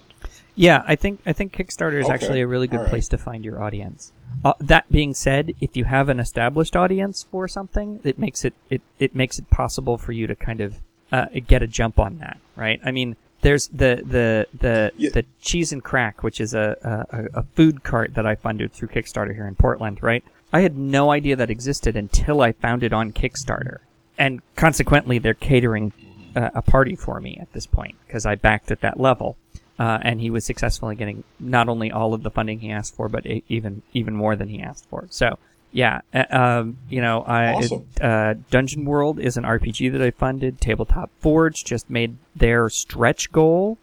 yeah 0.56 0.84
i 0.86 0.96
think 0.96 1.20
i 1.26 1.32
think 1.34 1.54
kickstarter 1.54 1.98
is 2.00 2.06
Okay. 2.06 2.14
actually 2.14 2.42
a 2.42 2.48
really 2.48 2.68
good 2.68 2.78
All 2.78 2.84
right. 2.84 2.90
place 2.90 3.08
to 3.08 3.18
find 3.18 3.44
your 3.46 3.62
audience 3.64 4.12
uh, 4.44 4.54
that 4.60 4.92
being 4.92 5.14
said 5.14 5.54
if 5.62 5.78
you 5.78 5.86
have 5.86 6.10
an 6.10 6.20
established 6.20 6.76
audience 6.76 7.24
for 7.32 7.48
something 7.48 8.00
it 8.04 8.20
makes 8.20 8.44
it 8.46 8.54
it, 8.70 8.82
it 9.00 9.16
makes 9.16 9.40
it 9.40 9.50
possible 9.50 9.98
for 9.98 10.12
you 10.12 10.28
to 10.28 10.36
kind 10.36 10.60
of 10.62 10.76
uh, 11.14 11.28
get 11.48 11.64
a 11.64 11.68
jump 11.68 11.98
on 11.98 12.18
that 12.20 12.38
right 12.58 12.80
i 12.84 12.92
mean 12.92 13.16
there's 13.42 13.68
the 13.70 14.04
the 14.06 14.46
the 14.66 14.92
Yeah. 14.98 15.10
the 15.14 15.26
cheese 15.42 15.72
and 15.72 15.82
crack 15.84 16.22
which 16.22 16.42
is 16.42 16.54
a, 16.54 16.68
a 17.14 17.40
a 17.40 17.44
food 17.56 17.84
cart 17.84 18.14
that 18.16 18.26
i 18.26 18.36
funded 18.36 18.74
through 18.74 18.90
kickstarter 18.90 19.34
here 19.34 19.48
in 19.48 19.56
portland 19.56 20.04
right 20.04 20.24
i 20.52 20.60
had 20.62 20.78
no 20.78 21.12
idea 21.12 21.36
that 21.38 21.50
existed 21.50 21.96
until 21.96 22.42
i 22.42 22.52
found 22.52 22.84
it 22.84 22.92
on 22.94 23.14
kickstarter 23.14 23.78
and 24.22 24.42
consequently 24.56 25.18
they're 25.20 25.34
catering 25.52 25.92
uh, 26.36 26.50
a 26.56 26.62
party 26.62 26.96
for 26.96 27.20
me 27.20 27.38
at 27.42 27.52
this 27.54 27.66
point 27.78 27.96
because 28.06 28.26
i 28.26 28.36
backed 28.36 28.70
at 28.72 28.82
that 28.82 28.98
level 29.00 29.30
uh, 29.80 29.98
and 30.04 30.22
he 30.22 30.30
was 30.30 30.46
successfully 30.46 30.96
getting 30.96 31.24
not 31.40 31.68
only 31.68 31.92
all 31.92 32.14
of 32.14 32.22
the 32.22 32.30
funding 32.30 32.60
he 32.60 32.70
asked 32.70 32.94
for, 32.96 33.10
but 33.10 33.26
e- 33.26 33.44
even 33.50 33.82
even 33.94 34.14
more 34.16 34.36
than 34.36 34.48
he 34.48 34.62
asked 34.62 34.86
for. 34.92 35.08
So, 35.10 35.40
yeah, 35.72 36.02
uh, 36.14 36.26
um, 36.30 36.78
you 36.88 37.02
know, 37.02 37.24
I, 37.24 37.54
Awesome. 37.54 37.88
uh, 38.00 38.36
Dungeon 38.52 38.86
World 38.86 39.20
is 39.20 39.38
an 39.38 39.44
RPG 39.44 39.92
that 39.94 40.02
I 40.02 40.12
funded. 40.12 40.62
Tabletop 40.62 41.10
Forge 41.20 41.64
just 41.64 41.90
made 41.90 42.18
their 42.36 42.70
stretch 42.70 43.32
goal. 43.32 43.80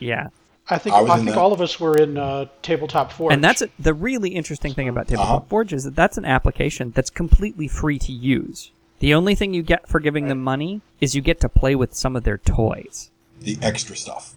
Yeah, 0.00 0.28
I 0.68 0.78
think 0.78 0.96
I 0.96 1.02
I, 1.02 1.16
think 1.18 1.28
that. 1.28 1.38
all 1.38 1.52
of 1.52 1.60
us 1.60 1.78
were 1.78 1.96
in 1.96 2.18
uh, 2.18 2.46
tabletop 2.62 3.12
Forge. 3.12 3.32
and 3.32 3.44
that's 3.44 3.62
a, 3.62 3.68
the 3.78 3.94
really 3.94 4.30
interesting 4.30 4.74
thing 4.74 4.88
about 4.88 5.06
Tabletop 5.06 5.36
Uh-huh. 5.36 5.48
Forge 5.48 5.72
is 5.72 5.84
that 5.84 5.94
that's 5.94 6.18
an 6.18 6.24
application 6.24 6.90
that's 6.96 7.10
completely 7.10 7.68
free 7.68 8.00
to 8.00 8.10
use. 8.12 8.72
The 9.00 9.14
only 9.14 9.34
thing 9.34 9.54
you 9.54 9.62
get 9.62 9.88
for 9.88 10.00
giving 10.00 10.28
them 10.28 10.42
money 10.42 10.80
is 11.00 11.14
you 11.14 11.22
get 11.22 11.40
to 11.40 11.48
play 11.48 11.74
with 11.74 11.94
some 11.94 12.16
of 12.16 12.24
their 12.24 12.38
toys. 12.38 13.10
the 13.40 13.56
extra 13.62 13.96
stuff. 13.96 14.34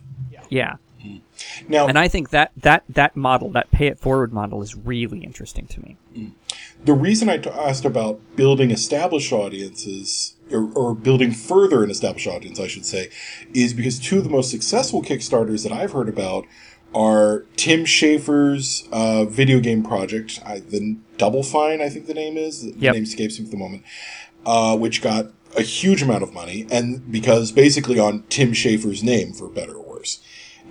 Yeah. 0.49 0.75
Now, 1.67 1.87
And 1.87 1.97
I 1.97 2.07
think 2.07 2.29
that 2.29 2.51
that 2.57 2.83
that 2.87 3.15
model, 3.15 3.49
that 3.51 3.71
pay 3.71 3.87
it 3.87 3.97
forward 3.97 4.31
model, 4.31 4.61
is 4.61 4.75
really 4.75 5.19
interesting 5.23 5.65
to 5.67 5.81
me. 5.81 5.97
the 6.85 6.93
reason 6.93 7.27
I 7.29 7.37
t- 7.37 7.49
asked 7.49 7.85
about 7.85 8.19
building 8.35 8.69
established 8.69 9.31
audiences, 9.33 10.35
or, 10.51 10.71
or 10.73 10.93
building 10.93 11.31
further 11.31 11.83
an 11.83 11.89
established 11.89 12.27
audience, 12.27 12.59
I 12.59 12.67
should 12.67 12.85
say, 12.85 13.09
is 13.53 13.73
because 13.73 13.97
two 13.97 14.19
of 14.19 14.23
the 14.23 14.29
most 14.29 14.51
successful 14.51 15.01
Kickstarters 15.01 15.63
that 15.63 15.71
I've 15.71 15.93
heard 15.93 16.09
about 16.09 16.45
are 16.93 17.45
Tim 17.55 17.85
Schafer's 17.85 18.87
uh, 18.91 19.25
video 19.25 19.59
game 19.59 19.81
project, 19.81 20.39
I, 20.45 20.59
the 20.59 20.97
Double 21.17 21.41
Fine, 21.41 21.81
I 21.81 21.89
think 21.89 22.05
the 22.05 22.13
name 22.13 22.37
is. 22.37 22.61
The 22.61 22.73
Yep. 22.77 22.93
name 22.93 23.03
escapes 23.03 23.39
me 23.39 23.45
for 23.45 23.51
the 23.51 23.57
moment. 23.57 23.83
Uh, 24.45 24.75
which 24.75 25.01
got 25.01 25.27
a 25.55 25.61
huge 25.61 26.01
amount 26.01 26.23
of 26.23 26.33
money, 26.33 26.65
and 26.71 27.11
because 27.11 27.51
basically 27.51 27.99
on 27.99 28.23
Tim 28.29 28.53
Schafer's 28.53 29.03
name, 29.03 29.33
for 29.33 29.47
better 29.47 29.75
or 29.75 29.83
worse. 29.83 30.19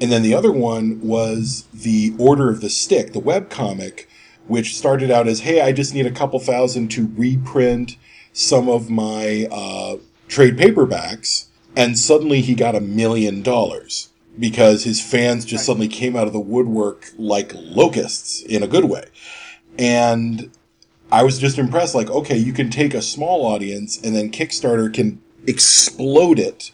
And 0.01 0.11
then 0.11 0.23
the 0.23 0.35
other 0.35 0.51
one 0.51 1.01
was 1.03 1.67
the 1.73 2.15
Order 2.19 2.51
of 2.51 2.63
the 2.63 2.71
Stick, 2.71 3.13
the 3.13 3.21
webcomic, 3.21 4.07
which 4.47 4.77
started 4.77 5.11
out 5.11 5.29
as, 5.29 5.41
hey, 5.41 5.61
I 5.61 5.73
just 5.73 5.95
need 5.95 6.07
a 6.07 6.11
couple 6.11 6.41
thousand 6.41 6.89
to 6.93 7.13
reprint 7.17 7.97
some 8.33 8.69
of 8.69 8.91
my 8.91 9.47
uh, 9.51 9.97
trade 10.27 10.57
paperbacks. 10.57 11.47
And 11.77 11.99
suddenly 11.99 12.41
he 12.41 12.55
got 12.55 12.75
a 12.75 12.81
million 12.81 13.43
dollars 13.43 14.09
because 14.39 14.85
his 14.85 15.01
fans 15.01 15.45
just 15.45 15.67
suddenly 15.67 15.89
came 15.89 16.17
out 16.17 16.27
of 16.27 16.33
the 16.33 16.41
woodwork 16.41 17.13
like 17.19 17.53
locusts 17.55 18.43
in 18.43 18.63
a 18.63 18.67
good 18.67 18.87
way. 18.87 19.05
And 19.79 20.51
I 21.13 21.23
was 21.25 21.39
just 21.39 21.59
impressed, 21.59 21.95
like, 21.95 22.11
okay, 22.11 22.37
you 22.37 22.53
can 22.53 22.71
take 22.71 22.95
a 22.95 23.03
small 23.03 23.47
audience 23.47 24.01
and 24.01 24.15
then 24.15 24.31
Kickstarter 24.31 24.93
can 24.93 25.21
explode 25.47 26.39
it 26.39 26.71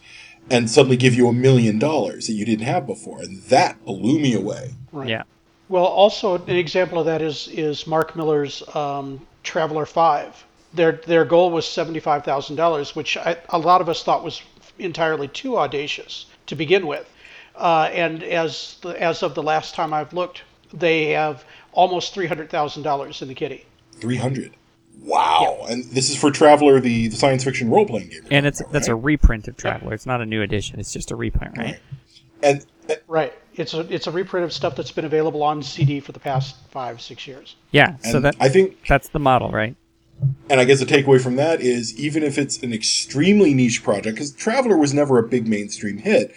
and 0.49 0.69
suddenly 0.69 0.97
give 0.97 1.13
you 1.15 1.27
a 1.27 1.33
million 1.33 1.79
dollars 1.79 2.27
that 2.27 2.33
you 2.33 2.45
didn't 2.45 2.65
have 2.65 2.85
before. 2.85 3.19
And 3.21 3.41
that 3.43 3.83
blew 3.85 4.19
me 4.19 4.33
away. 4.33 4.73
Right. 4.91 5.09
Yeah. 5.09 5.23
Well, 5.69 5.85
also 5.85 6.35
an 6.45 6.55
example 6.55 6.99
of 6.99 7.05
that 7.07 7.21
is 7.21 7.49
is 7.49 7.85
Marc 7.85 8.15
Miller's 8.15 8.63
um, 8.73 9.25
Traveller 9.43 9.85
Five. 9.85 10.45
Their 10.73 10.93
their 10.93 11.25
goal 11.25 11.51
was 11.51 11.67
seventy 11.67 11.99
five 11.99 12.23
thousand 12.23 12.55
dollars, 12.55 12.95
which 12.95 13.17
I, 13.17 13.35
a 13.49 13.59
lot 13.59 13.81
of 13.81 13.89
us 13.89 14.03
thought 14.03 14.23
was 14.23 14.41
entirely 14.79 15.27
too 15.27 15.57
audacious 15.57 16.27
to 16.45 16.55
begin 16.55 16.87
with. 16.87 17.09
Uh, 17.55 17.89
and 17.91 18.23
as 18.23 18.77
the, 18.81 18.89
as 19.01 19.23
of 19.23 19.35
the 19.35 19.43
last 19.43 19.75
time 19.75 19.93
I've 19.93 20.13
looked, 20.13 20.43
they 20.73 21.07
have 21.07 21.43
almost 21.73 22.13
three 22.13 22.27
hundred 22.27 22.49
thousand 22.49 22.83
dollars 22.83 23.21
in 23.21 23.27
the 23.27 23.35
kitty. 23.35 23.65
300. 23.99 24.53
Wow. 25.01 25.65
And 25.69 25.85
this 25.85 26.09
is 26.09 26.17
for 26.17 26.31
Traveller, 26.31 26.79
the, 26.79 27.07
the 27.07 27.15
science 27.15 27.43
fiction 27.43 27.69
role 27.69 27.85
playing 27.85 28.09
game. 28.09 28.27
And 28.29 28.45
it's 28.45 28.61
that's 28.71 28.87
a 28.87 28.95
reprint 28.95 29.47
of 29.47 29.55
Traveller. 29.55 29.93
It's 29.93 30.05
not 30.05 30.21
a 30.21 30.25
new 30.25 30.41
edition. 30.41 30.79
It's 30.79 30.91
just 30.91 31.11
a 31.11 31.15
reprint, 31.15 31.57
right? 31.57 31.79
And 32.43 32.65
uh, 32.89 32.95
Right. 33.07 33.33
It's 33.55 33.73
a 33.73 33.81
it's 33.93 34.07
a 34.07 34.11
reprint 34.11 34.43
of 34.43 34.53
stuff 34.53 34.75
that's 34.75 34.91
been 34.91 35.05
available 35.05 35.41
on 35.41 35.63
CD 35.63 35.99
for 35.99 36.11
the 36.11 36.19
past 36.19 36.55
five 36.69 37.01
six 37.01 37.25
years. 37.25 37.55
Yeah. 37.71 37.95
So 38.03 38.19
that 38.19 38.35
I 38.39 38.49
think 38.49 38.85
that's 38.87 39.09
the 39.09 39.19
model, 39.19 39.49
right? 39.49 39.75
And 40.49 40.59
I 40.59 40.65
guess 40.65 40.79
the 40.79 40.85
takeaway 40.85 41.21
from 41.21 41.35
that 41.35 41.61
is 41.61 41.97
even 41.99 42.23
if 42.23 42.37
it's 42.37 42.61
an 42.63 42.73
extremely 42.73 43.53
niche 43.53 43.83
project, 43.83 44.15
because 44.15 44.31
Traveller 44.31 44.77
was 44.77 44.93
never 44.93 45.19
a 45.19 45.23
big 45.23 45.47
mainstream 45.47 45.97
hit, 45.97 46.33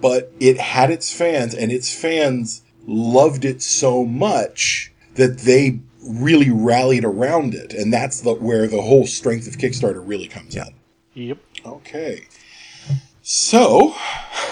but 0.00 0.32
it 0.40 0.58
had 0.58 0.90
its 0.90 1.12
fans, 1.12 1.54
and 1.54 1.70
its 1.70 1.94
fans 1.94 2.62
loved 2.86 3.44
it 3.44 3.62
so 3.62 4.04
much 4.04 4.92
that 5.14 5.38
they 5.40 5.80
really 6.08 6.50
rallied 6.50 7.04
around 7.04 7.54
it, 7.54 7.72
and 7.74 7.92
that's 7.92 8.22
the, 8.22 8.32
where 8.34 8.66
the 8.66 8.80
whole 8.80 9.06
strength 9.06 9.46
of 9.46 9.58
Kickstarter 9.58 10.02
really 10.04 10.26
comes 10.26 10.56
in. 10.56 10.74
Yep. 11.14 11.38
Okay. 11.66 12.26
So, 13.22 13.94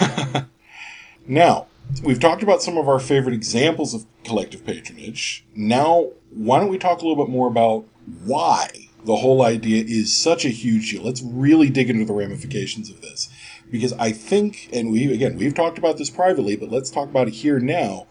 now, 1.26 1.66
we've 2.02 2.20
talked 2.20 2.42
about 2.42 2.62
some 2.62 2.76
of 2.76 2.88
our 2.88 2.98
favorite 2.98 3.34
examples 3.34 3.94
of 3.94 4.04
collective 4.24 4.66
patronage. 4.66 5.44
Now, 5.54 6.10
why 6.30 6.60
don't 6.60 6.68
we 6.68 6.78
talk 6.78 7.00
a 7.00 7.06
little 7.06 7.24
bit 7.24 7.30
more 7.30 7.48
about 7.48 7.86
why 8.24 8.68
the 9.04 9.16
whole 9.16 9.42
idea 9.42 9.82
is 9.86 10.14
such 10.14 10.44
a 10.44 10.50
huge 10.50 10.90
deal? 10.90 11.02
Let's 11.02 11.22
really 11.22 11.70
dig 11.70 11.88
into 11.88 12.04
the 12.04 12.12
ramifications 12.12 12.90
of 12.90 13.00
this. 13.00 13.30
Because 13.70 13.92
I 13.94 14.12
think, 14.12 14.68
and 14.72 14.92
we, 14.92 15.12
again, 15.12 15.36
we've 15.36 15.54
talked 15.54 15.78
about 15.78 15.96
this 15.96 16.10
privately, 16.10 16.54
but 16.54 16.70
let's 16.70 16.90
talk 16.90 17.08
about 17.08 17.28
it 17.28 17.34
here 17.34 17.58
now. 17.58 18.06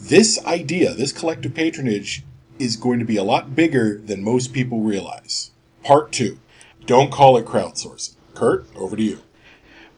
This 0.00 0.42
idea, 0.46 0.94
this 0.94 1.12
collective 1.12 1.54
patronage, 1.54 2.22
is 2.58 2.76
going 2.76 2.98
to 2.98 3.04
be 3.04 3.16
a 3.16 3.24
lot 3.24 3.54
bigger 3.54 3.98
than 3.98 4.22
most 4.22 4.52
people 4.52 4.80
realize. 4.80 5.50
Part 5.82 6.12
two. 6.12 6.38
Don't 6.86 7.10
call 7.10 7.36
it 7.36 7.44
crowdsourcing. 7.44 8.14
Curt, 8.34 8.66
over 8.76 8.96
to 8.96 9.02
you. 9.02 9.18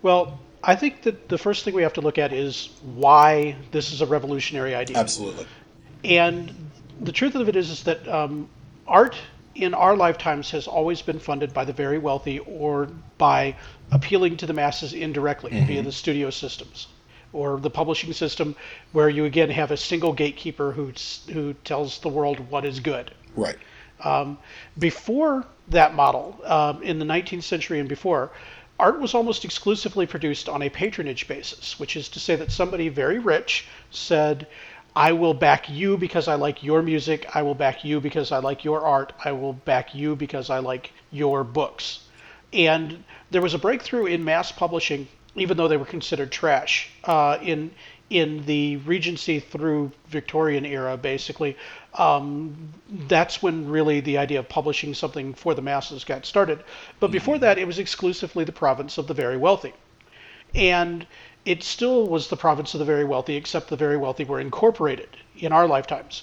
Well, 0.02 0.38
I 0.62 0.74
think 0.74 1.02
that 1.02 1.28
the 1.28 1.38
first 1.38 1.64
thing 1.64 1.74
we 1.74 1.82
have 1.82 1.92
to 1.94 2.00
look 2.00 2.18
at 2.18 2.32
is 2.32 2.70
why 2.94 3.56
this 3.72 3.92
is 3.92 4.00
a 4.00 4.06
revolutionary 4.06 4.74
idea. 4.74 4.96
Absolutely. 4.96 5.46
And 6.04 6.52
the 7.00 7.12
truth 7.12 7.34
of 7.34 7.48
it 7.48 7.56
is, 7.56 7.70
is 7.70 7.82
that 7.84 8.06
um, 8.08 8.48
art 8.86 9.16
in 9.54 9.74
our 9.74 9.96
lifetimes 9.96 10.50
has 10.50 10.66
always 10.66 11.02
been 11.02 11.18
funded 11.18 11.52
by 11.52 11.64
the 11.64 11.72
very 11.72 11.98
wealthy 11.98 12.38
or 12.40 12.88
by 13.18 13.56
appealing 13.90 14.36
to 14.36 14.46
the 14.46 14.52
masses 14.52 14.92
indirectly 14.92 15.50
via 15.66 15.82
the 15.82 15.92
studio 15.92 16.30
systems 16.30 16.86
or 17.32 17.60
the 17.60 17.70
publishing 17.70 18.12
system, 18.12 18.56
where 18.92 19.08
you 19.08 19.24
again 19.24 19.50
have 19.50 19.70
a 19.70 19.76
single 19.76 20.12
gatekeeper 20.12 20.72
who 20.72 20.92
who 21.32 21.54
tells 21.64 21.98
the 22.00 22.08
world 22.08 22.50
what 22.50 22.64
is 22.64 22.80
good. 22.80 23.10
Right. 23.36 23.58
Um, 24.00 24.38
before 24.78 25.44
that 25.68 25.94
model, 25.94 26.40
um, 26.44 26.82
in 26.82 26.98
the 26.98 27.04
19th 27.04 27.42
century 27.42 27.80
and 27.80 27.88
before, 27.88 28.30
art 28.78 29.00
was 29.00 29.14
almost 29.14 29.44
exclusively 29.44 30.06
produced 30.06 30.48
on 30.48 30.62
a 30.62 30.68
patronage 30.68 31.26
basis, 31.26 31.78
which 31.80 31.96
is 31.96 32.08
to 32.10 32.20
say 32.20 32.36
that 32.36 32.52
somebody 32.52 32.88
very 32.88 33.18
rich 33.18 33.66
said, 33.90 34.46
I 34.94 35.12
will 35.12 35.34
back 35.34 35.68
you 35.68 35.96
because 35.96 36.28
I 36.28 36.34
like 36.34 36.62
your 36.62 36.82
music. 36.82 37.26
I 37.34 37.42
will 37.42 37.54
back 37.54 37.84
you 37.84 38.00
because 38.00 38.32
I 38.32 38.38
like 38.38 38.64
your 38.64 38.82
art. 38.82 39.12
I 39.24 39.32
will 39.32 39.52
back 39.52 39.94
you 39.94 40.16
because 40.16 40.50
I 40.50 40.58
like 40.58 40.92
your 41.10 41.44
books. 41.44 42.00
And 42.52 43.04
there 43.30 43.42
was 43.42 43.54
a 43.54 43.58
breakthrough 43.58 44.06
in 44.06 44.24
mass 44.24 44.50
publishing, 44.50 45.06
even 45.40 45.56
though 45.56 45.68
they 45.68 45.76
were 45.76 45.84
considered 45.84 46.30
trash, 46.30 46.90
uh, 47.04 47.38
in 47.42 47.70
in 48.10 48.44
the 48.46 48.76
Regency 48.78 49.38
through 49.38 49.92
Victorian 50.08 50.64
era, 50.64 50.96
basically. 50.96 51.56
Um, 51.94 52.72
that's 53.06 53.42
when 53.42 53.68
really 53.68 54.00
the 54.00 54.16
idea 54.16 54.38
of 54.38 54.48
publishing 54.48 54.94
something 54.94 55.34
for 55.34 55.54
the 55.54 55.62
masses 55.62 56.04
got 56.04 56.24
started. 56.24 56.64
But 57.00 57.10
before 57.10 57.38
that, 57.38 57.58
it 57.58 57.66
was 57.66 57.78
exclusively 57.78 58.44
the 58.44 58.52
province 58.52 58.98
of 58.98 59.06
the 59.08 59.14
very 59.14 59.36
wealthy. 59.36 59.74
And 60.54 61.06
it 61.44 61.62
still 61.62 62.06
was 62.06 62.28
the 62.28 62.36
province 62.36 62.74
of 62.74 62.78
the 62.78 62.86
very 62.86 63.04
wealthy, 63.04 63.36
except 63.36 63.68
the 63.68 63.76
very 63.76 63.96
wealthy 63.96 64.24
were 64.24 64.40
incorporated 64.40 65.08
in 65.36 65.52
our 65.52 65.66
lifetimes. 65.66 66.22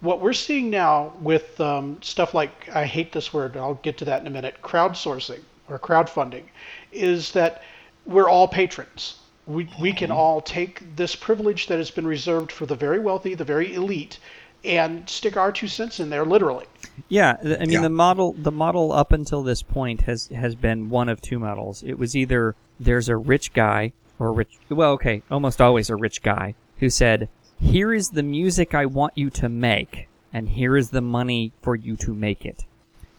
What 0.00 0.20
we're 0.20 0.32
seeing 0.32 0.70
now 0.70 1.12
with 1.20 1.60
um, 1.60 2.02
stuff 2.02 2.34
like, 2.34 2.68
I 2.74 2.86
hate 2.86 3.12
this 3.12 3.32
word, 3.32 3.56
I'll 3.56 3.74
get 3.74 3.98
to 3.98 4.04
that 4.06 4.20
in 4.20 4.26
a 4.26 4.30
minute, 4.30 4.56
crowdsourcing 4.60 5.40
or 5.68 5.78
crowdfunding, 5.78 6.44
is 6.90 7.30
that 7.32 7.62
we're 8.06 8.28
all 8.28 8.48
patrons. 8.48 9.16
We, 9.46 9.68
we 9.80 9.92
can 9.92 10.10
mm-hmm. 10.10 10.18
all 10.18 10.40
take 10.40 10.96
this 10.96 11.16
privilege 11.16 11.66
that 11.66 11.78
has 11.78 11.90
been 11.90 12.06
reserved 12.06 12.52
for 12.52 12.66
the 12.66 12.76
very 12.76 13.00
wealthy, 13.00 13.34
the 13.34 13.44
very 13.44 13.74
elite, 13.74 14.18
and 14.64 15.08
stick 15.08 15.36
our 15.36 15.50
two 15.50 15.66
cents 15.66 15.98
in 15.98 16.10
there, 16.10 16.24
literally. 16.24 16.66
Yeah, 17.08 17.36
I 17.42 17.60
mean 17.60 17.70
Yeah. 17.70 17.80
the 17.82 17.90
model 17.90 18.34
the 18.34 18.52
model 18.52 18.92
up 18.92 19.12
until 19.12 19.42
this 19.42 19.62
point 19.62 20.02
has 20.02 20.28
has 20.28 20.54
been 20.54 20.90
one 20.90 21.08
of 21.08 21.20
two 21.20 21.38
models. 21.38 21.82
It 21.82 21.98
was 21.98 22.14
either 22.14 22.54
there's 22.78 23.08
a 23.08 23.16
rich 23.16 23.52
guy 23.52 23.92
or 24.18 24.28
a 24.28 24.32
rich 24.32 24.58
well, 24.68 24.92
okay, 24.92 25.22
almost 25.30 25.60
always 25.60 25.90
a 25.90 25.96
rich 25.96 26.22
guy 26.22 26.54
who 26.78 26.90
said, 26.90 27.28
"Here 27.60 27.92
is 27.92 28.10
the 28.10 28.22
music 28.22 28.74
I 28.74 28.86
want 28.86 29.14
you 29.16 29.30
to 29.30 29.48
make, 29.48 30.08
and 30.32 30.50
here 30.50 30.76
is 30.76 30.90
the 30.90 31.00
money 31.00 31.52
for 31.62 31.74
you 31.74 31.96
to 31.96 32.14
make 32.14 32.44
it." 32.44 32.64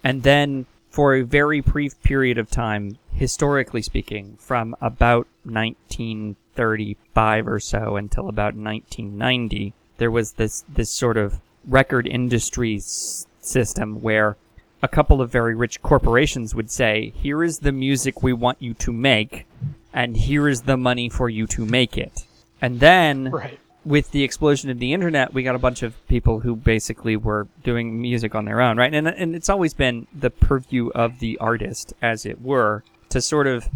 And 0.03 0.23
then 0.23 0.65
for 0.89 1.15
a 1.15 1.23
very 1.23 1.59
brief 1.59 2.01
period 2.03 2.37
of 2.37 2.51
time, 2.51 2.97
historically 3.15 3.81
speaking, 3.81 4.37
from 4.39 4.75
about 4.81 5.27
1935 5.45 7.47
or 7.47 7.59
so 7.59 7.95
until 7.95 8.27
about 8.29 8.55
1990, 8.55 9.73
there 9.97 10.11
was 10.11 10.33
this 10.33 10.63
this 10.67 10.89
sort 10.89 11.17
of 11.17 11.39
record 11.67 12.07
industry 12.07 12.77
s- 12.77 13.25
system 13.39 14.01
where 14.01 14.35
a 14.81 14.87
couple 14.87 15.21
of 15.21 15.31
very 15.31 15.55
rich 15.55 15.81
corporations 15.81 16.53
would 16.53 16.69
say, 16.69 17.13
"Here 17.15 17.43
is 17.43 17.59
the 17.59 17.71
music 17.71 18.21
we 18.21 18.33
want 18.33 18.61
you 18.61 18.73
to 18.75 18.91
make, 18.91 19.45
and 19.93 20.17
here 20.17 20.47
is 20.49 20.63
the 20.63 20.77
money 20.77 21.09
for 21.09 21.29
you 21.29 21.47
to 21.47 21.65
make 21.65 21.97
it." 21.97 22.25
And 22.61 22.79
then 22.79 23.31
Right. 23.31 23.59
with 23.85 24.11
the 24.11 24.23
explosion 24.23 24.69
of 24.69 24.79
the 24.79 24.93
internet, 24.93 25.33
we 25.33 25.43
got 25.43 25.55
a 25.55 25.59
bunch 25.59 25.83
of 25.83 26.05
people 26.07 26.41
who 26.41 26.55
basically 26.55 27.15
were 27.15 27.47
doing 27.63 28.01
music 28.01 28.35
on 28.35 28.45
their 28.45 28.61
own, 28.61 28.77
right? 28.77 28.93
And 28.93 29.07
and 29.07 29.35
it's 29.35 29.49
always 29.49 29.73
been 29.73 30.07
the 30.17 30.29
purview 30.29 30.89
of 30.89 31.19
the 31.19 31.37
artist, 31.39 31.93
as 32.01 32.25
it 32.25 32.41
were, 32.41 32.83
to 33.13 33.21
sort 33.21 33.47
of 33.47 33.67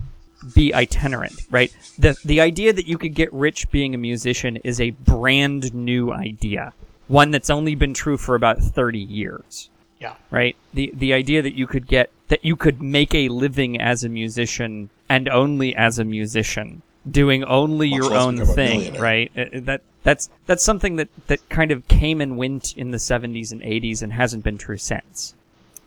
be 0.53 0.74
itinerant, 0.74 1.34
right? 1.50 1.72
The 1.98 2.15
the 2.24 2.41
idea 2.41 2.72
that 2.74 2.88
you 2.88 2.98
could 2.98 3.15
get 3.15 3.32
rich 3.34 3.70
being 3.72 3.96
a 3.96 3.98
musician 3.98 4.58
is 4.58 4.79
a 4.79 4.91
brand 4.91 5.74
new 5.74 6.12
idea, 6.12 6.74
one 7.08 7.32
that's 7.32 7.50
only 7.50 7.74
been 7.75 7.94
true 7.94 8.17
for 8.17 8.36
about 8.36 8.60
30 8.60 9.00
years 9.00 9.70
Yeah. 10.00 10.13
right? 10.29 10.56
The 10.74 10.91
the 10.94 11.13
idea 11.13 11.41
that 11.41 11.56
you 11.56 11.65
could 11.67 11.88
get 11.88 12.12
that 12.27 12.44
you 12.46 12.56
could 12.56 12.82
make 12.82 13.15
a 13.15 13.29
living 13.29 13.79
as 13.82 14.03
a 14.03 14.10
musician 14.10 14.89
and 15.10 15.27
only 15.29 15.75
as 15.75 15.98
a 15.98 16.03
musician, 16.03 16.82
doing 17.10 17.44
only 17.46 17.89
Much 17.89 17.98
your 17.98 18.13
own 18.15 18.46
thing, 18.46 18.94
right? 19.00 19.32
Uh, 19.36 19.41
uh, 19.41 19.60
That 19.70 19.82
that's 20.03 20.29
that's 20.46 20.63
something 20.63 20.98
that 20.98 21.10
that 21.27 21.41
kind 21.50 21.72
of 21.72 21.88
came 21.88 22.22
and 22.22 22.38
went 22.38 22.75
in 22.77 22.91
the 22.91 23.00
70s 23.00 23.51
and 23.51 23.62
80s 23.62 24.01
and 24.03 24.13
hasn't 24.13 24.44
been 24.44 24.58
true 24.58 24.77
since. 24.77 25.34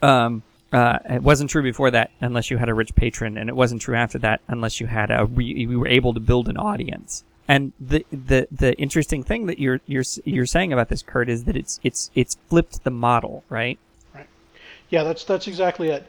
Um, 0.03 0.43
uh, 0.73 0.99
it 1.09 1.23
wasn't 1.23 1.51
true 1.51 1.63
before 1.63 1.91
that 1.91 2.11
unless 2.21 2.51
you 2.51 2.59
had 2.59 2.69
a 2.69 2.75
rich 2.75 2.95
patron, 2.95 3.37
and 3.37 3.49
it 3.49 3.57
wasn't 3.57 3.83
true 3.83 3.97
after 3.97 4.19
that 4.19 4.41
unless 4.49 4.81
you 4.81 4.87
had 4.87 5.11
a 5.11 5.29
you 5.37 5.81
were 5.81 5.89
able 5.89 6.15
to 6.15 6.21
build 6.21 6.49
an 6.49 6.57
audience. 6.57 7.25
And 7.49 7.73
the, 7.81 8.07
the 8.13 8.47
the 8.53 8.77
interesting 8.77 9.25
thing 9.25 9.47
that 9.47 9.59
you're 9.59 9.81
you're 9.87 10.05
you're 10.25 10.47
saying 10.47 10.73
about 10.73 10.89
this, 10.89 11.03
Curt, 11.03 11.29
is 11.29 11.45
that 11.45 11.57
it's 11.57 11.81
it's 11.83 12.11
it's 12.15 12.37
flipped 12.49 12.85
the 12.85 12.91
model, 12.91 13.43
right? 13.49 13.79
Yeah, 14.91 15.05
that's 15.05 15.25
that's 15.25 15.49
exactly 15.49 15.89
it. 15.89 16.07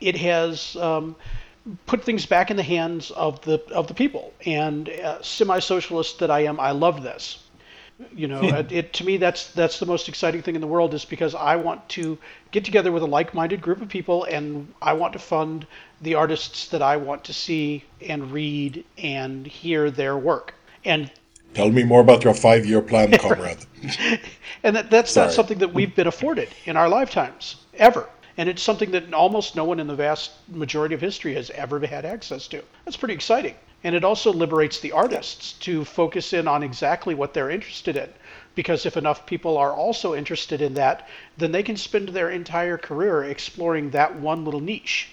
It 0.00 0.16
has 0.16 0.76
um, 0.76 1.14
put 1.86 2.02
things 2.02 2.26
back 2.26 2.50
in 2.50 2.56
the 2.56 2.62
hands 2.62 3.10
of 3.12 3.40
the 3.42 3.62
of 3.72 3.86
the 3.86 3.94
people. 3.94 4.32
And 4.46 4.88
uh, 4.88 5.22
semi-socialist 5.22 6.18
that 6.20 6.30
I 6.30 6.40
am, 6.40 6.58
I 6.58 6.72
love 6.72 7.02
this. 7.02 7.38
You 8.14 8.28
know, 8.28 8.42
it, 8.42 8.72
it 8.72 8.92
to 8.94 9.04
me 9.04 9.16
that's 9.18 9.48
that's 9.52 9.78
the 9.78 9.86
most 9.86 10.08
exciting 10.08 10.42
thing 10.42 10.54
in 10.54 10.60
the 10.60 10.66
world 10.66 10.94
is 10.94 11.04
because 11.04 11.34
I 11.34 11.56
want 11.56 11.88
to 11.90 12.18
get 12.50 12.64
together 12.64 12.92
with 12.92 13.02
a 13.02 13.06
like-minded 13.06 13.60
group 13.60 13.82
of 13.82 13.88
people 13.88 14.24
and 14.24 14.72
I 14.80 14.94
want 14.94 15.12
to 15.12 15.18
fund 15.18 15.66
the 16.00 16.14
artists 16.14 16.68
that 16.68 16.82
I 16.82 16.96
want 16.96 17.24
to 17.24 17.32
see 17.32 17.84
and 18.00 18.32
read 18.32 18.84
and 18.96 19.46
hear 19.46 19.90
their 19.90 20.16
work. 20.16 20.54
And 20.84 21.10
Tell 21.52 21.70
me 21.70 21.82
more 21.82 22.00
about 22.00 22.24
your 22.24 22.34
five-year 22.34 22.82
plan, 22.82 23.10
comrade. 23.18 23.66
and 24.62 24.76
that, 24.76 24.90
that's 24.90 25.10
Sorry. 25.10 25.26
not 25.26 25.34
something 25.34 25.58
that 25.58 25.74
we've 25.74 25.94
been 25.94 26.06
afforded 26.06 26.48
in 26.64 26.76
our 26.76 26.88
lifetimes 26.88 27.56
ever. 27.74 28.08
And 28.36 28.48
it's 28.48 28.62
something 28.62 28.92
that 28.92 29.12
almost 29.12 29.56
no 29.56 29.64
one 29.64 29.80
in 29.80 29.86
the 29.86 29.94
vast 29.94 30.30
majority 30.48 30.94
of 30.94 31.00
history 31.00 31.34
has 31.34 31.50
ever 31.50 31.84
had 31.86 32.04
access 32.04 32.46
to. 32.48 32.62
That's 32.84 32.96
pretty 32.96 33.14
exciting. 33.14 33.56
And 33.82 33.94
it 33.94 34.04
also 34.04 34.32
liberates 34.32 34.80
the 34.80 34.92
artists 34.92 35.54
to 35.60 35.84
focus 35.84 36.32
in 36.32 36.46
on 36.46 36.62
exactly 36.62 37.14
what 37.14 37.32
they're 37.32 37.50
interested 37.50 37.96
in. 37.96 38.10
Because 38.54 38.84
if 38.84 38.96
enough 38.96 39.24
people 39.26 39.56
are 39.56 39.72
also 39.72 40.14
interested 40.14 40.60
in 40.60 40.74
that, 40.74 41.08
then 41.38 41.52
they 41.52 41.62
can 41.62 41.76
spend 41.76 42.10
their 42.10 42.30
entire 42.30 42.76
career 42.76 43.24
exploring 43.24 43.90
that 43.90 44.14
one 44.20 44.44
little 44.44 44.60
niche. 44.60 45.08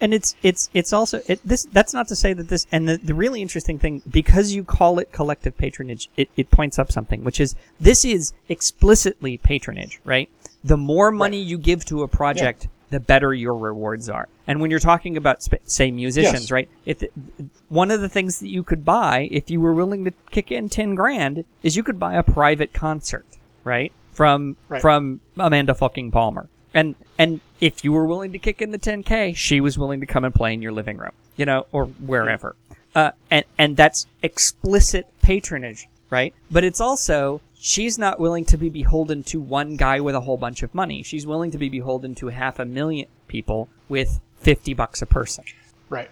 and 0.00 0.12
it's 0.12 0.34
it's 0.42 0.68
it's 0.74 0.92
also 0.92 1.20
it, 1.28 1.40
this 1.44 1.66
that's 1.72 1.94
not 1.94 2.08
to 2.08 2.16
say 2.16 2.32
that 2.32 2.48
this 2.48 2.66
and 2.72 2.88
the, 2.88 2.96
the 2.98 3.14
really 3.14 3.40
interesting 3.40 3.78
thing 3.78 4.02
because 4.10 4.52
you 4.52 4.64
call 4.64 4.98
it 4.98 5.12
collective 5.12 5.56
patronage 5.56 6.08
it, 6.16 6.28
it 6.36 6.50
points 6.50 6.78
up 6.78 6.90
something 6.90 7.22
which 7.24 7.40
is 7.40 7.54
this 7.80 8.04
is 8.04 8.32
explicitly 8.48 9.38
patronage 9.38 10.00
right 10.04 10.28
the 10.64 10.76
more 10.76 11.10
money 11.12 11.40
you 11.40 11.56
give 11.56 11.84
to 11.84 12.02
a 12.02 12.08
project 12.08 12.66
the 12.92 13.00
better 13.00 13.34
your 13.34 13.54
rewards 13.56 14.08
are 14.08 14.28
and 14.46 14.60
when 14.60 14.70
you're 14.70 14.78
talking 14.80 15.16
about 15.16 15.42
sp- 15.42 15.64
say 15.64 15.90
musicians 15.90 16.42
Yes. 16.44 16.50
right 16.50 16.68
if 16.86 17.02
one 17.68 17.90
of 17.90 18.00
the 18.00 18.08
things 18.08 18.38
that 18.40 18.48
you 18.48 18.62
could 18.62 18.84
buy 18.84 19.28
if 19.32 19.50
you 19.50 19.60
were 19.60 19.74
willing 19.74 20.04
to 20.04 20.12
kick 20.30 20.52
in 20.52 20.68
10 20.68 20.94
grand 20.94 21.44
is 21.62 21.74
you 21.76 21.82
could 21.82 21.98
buy 21.98 22.14
a 22.14 22.22
private 22.22 22.72
concert 22.72 23.26
right 23.64 23.92
from 24.12 24.56
Right. 24.68 24.82
from 24.82 25.20
Amanda 25.38 25.74
fucking 25.74 26.10
Palmer. 26.10 26.48
And 26.74 26.94
and 27.18 27.40
if 27.60 27.82
you 27.84 27.92
were 27.92 28.06
willing 28.06 28.32
to 28.32 28.38
kick 28.38 28.60
in 28.62 28.70
the 28.72 28.78
10k, 28.78 29.34
she 29.36 29.60
was 29.60 29.78
willing 29.78 30.00
to 30.00 30.06
come 30.06 30.24
and 30.24 30.34
play 30.34 30.52
in 30.54 30.60
your 30.62 30.72
living 30.72 30.96
room, 30.98 31.12
you 31.36 31.44
know, 31.46 31.66
or 31.72 31.86
wherever. 31.86 32.54
Uh, 32.94 33.10
and 33.30 33.44
and 33.58 33.76
that's 33.76 34.06
explicit 34.22 35.06
patronage, 35.22 35.86
right? 36.10 36.34
But 36.50 36.62
it's 36.64 36.80
also 36.80 37.40
she's 37.64 37.96
not 37.96 38.18
willing 38.18 38.44
to 38.44 38.56
be 38.56 38.68
beholden 38.68 39.22
to 39.22 39.40
one 39.40 39.76
guy 39.76 40.00
with 40.00 40.16
a 40.16 40.20
whole 40.20 40.36
bunch 40.36 40.64
of 40.64 40.74
money. 40.74 41.00
She's 41.04 41.24
willing 41.24 41.52
to 41.52 41.58
be 41.58 41.68
beholden 41.68 42.12
to 42.16 42.26
half 42.26 42.58
a 42.58 42.64
million 42.64 43.06
people 43.28 43.68
with 43.88 44.20
50 44.40 44.74
bucks 44.74 45.00
a 45.00 45.06
person. 45.06 45.44
Right. 45.88 46.10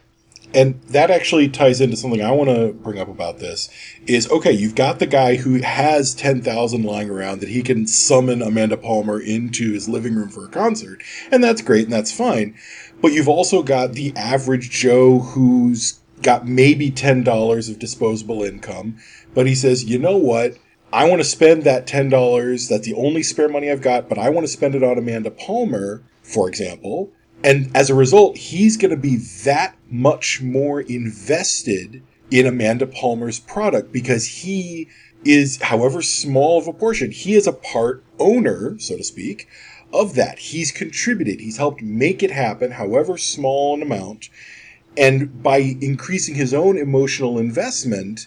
and 0.55 0.81
that 0.85 1.11
actually 1.11 1.49
ties 1.49 1.81
into 1.81 1.97
something 1.97 2.23
I 2.23 2.31
want 2.31 2.51
to 2.51 2.73
bring 2.73 2.99
up 2.99 3.09
about 3.09 3.39
this 3.39 3.69
is 4.07 4.31
okay, 4.31 4.53
you've 4.53 4.77
got 4.77 5.01
the 5.01 5.07
guy 5.07 5.37
who 5.37 5.61
has 5.61 6.15
10,000 6.15 6.83
lying 6.85 7.11
around 7.11 7.41
that 7.41 7.49
he 7.49 7.63
can 7.63 7.87
summon 7.89 8.43
Amanda 8.43 8.77
Palmer 8.77 9.19
into 9.21 9.73
his 9.73 9.89
living 9.89 10.15
room 10.15 10.29
for 10.29 10.45
a 10.45 10.49
concert, 10.49 11.03
and 11.33 11.43
that's 11.43 11.63
great 11.63 11.85
and 11.85 11.93
that's 11.93 12.13
fine. 12.13 12.55
But 13.03 13.13
you've 13.13 13.29
also 13.29 13.63
got 13.63 13.93
the 13.95 14.13
average 14.17 14.71
Joe 14.71 15.19
who's 15.19 15.99
got 16.23 16.47
maybe 16.47 16.91
$10 16.91 17.71
of 17.71 17.79
disposable 17.79 18.43
income, 18.45 18.99
but 19.35 19.47
he 19.47 19.55
says, 19.55 19.85
"You 19.85 19.99
know 19.99 20.17
what? 20.17 20.57
I 20.93 21.09
want 21.09 21.21
to 21.21 21.25
spend 21.25 21.63
that 21.65 21.87
$10. 21.87 22.69
That's 22.69 22.87
the 22.87 22.95
only 22.95 23.23
spare 23.23 23.49
money 23.49 23.71
I've 23.71 23.81
got, 23.81 24.09
but 24.09 24.19
I 24.19 24.31
want 24.31 24.45
to 24.45 24.53
spend 24.53 24.75
it 24.75 24.83
on 24.83 24.99
Amanda 24.99 25.31
Palmer, 25.31 26.03
for 26.23 26.49
example." 26.49 27.11
And 27.43 27.71
as 27.75 27.89
a 27.89 27.95
result, 27.95 28.37
he's 28.37 28.77
going 28.77 28.91
to 28.91 28.97
be 28.97 29.17
that 29.45 29.75
much 29.89 30.43
more 30.43 30.81
invested 30.83 32.03
in 32.31 32.47
Amanda 32.47 32.87
Palmer's 32.87 33.41
product 33.41 33.93
because 33.93 34.27
he 34.27 34.89
is, 35.25 35.63
however 35.63 36.03
small 36.03 36.59
of 36.59 36.67
a 36.67 36.73
portion, 36.73 37.11
he 37.11 37.35
is 37.35 37.47
a 37.47 37.53
part 37.53 38.05
owner, 38.19 38.77
so 38.79 38.97
to 38.97 39.05
speak, 39.05 39.49
of 39.93 40.15
that. 40.17 40.39
He's 40.39 40.71
contributed, 40.71 41.41
he's 41.41 41.57
helped 41.57 41.83
make 41.83 42.23
it 42.23 42.31
happen, 42.31 42.73
however 42.73 43.17
small 43.17 43.75
an 43.75 43.83
amount. 43.83 44.29
And 44.97 45.43
by 45.43 45.77
increasing 45.81 46.35
his 46.35 46.53
own 46.53 46.77
emotional 46.77 47.39
investment, 47.39 48.27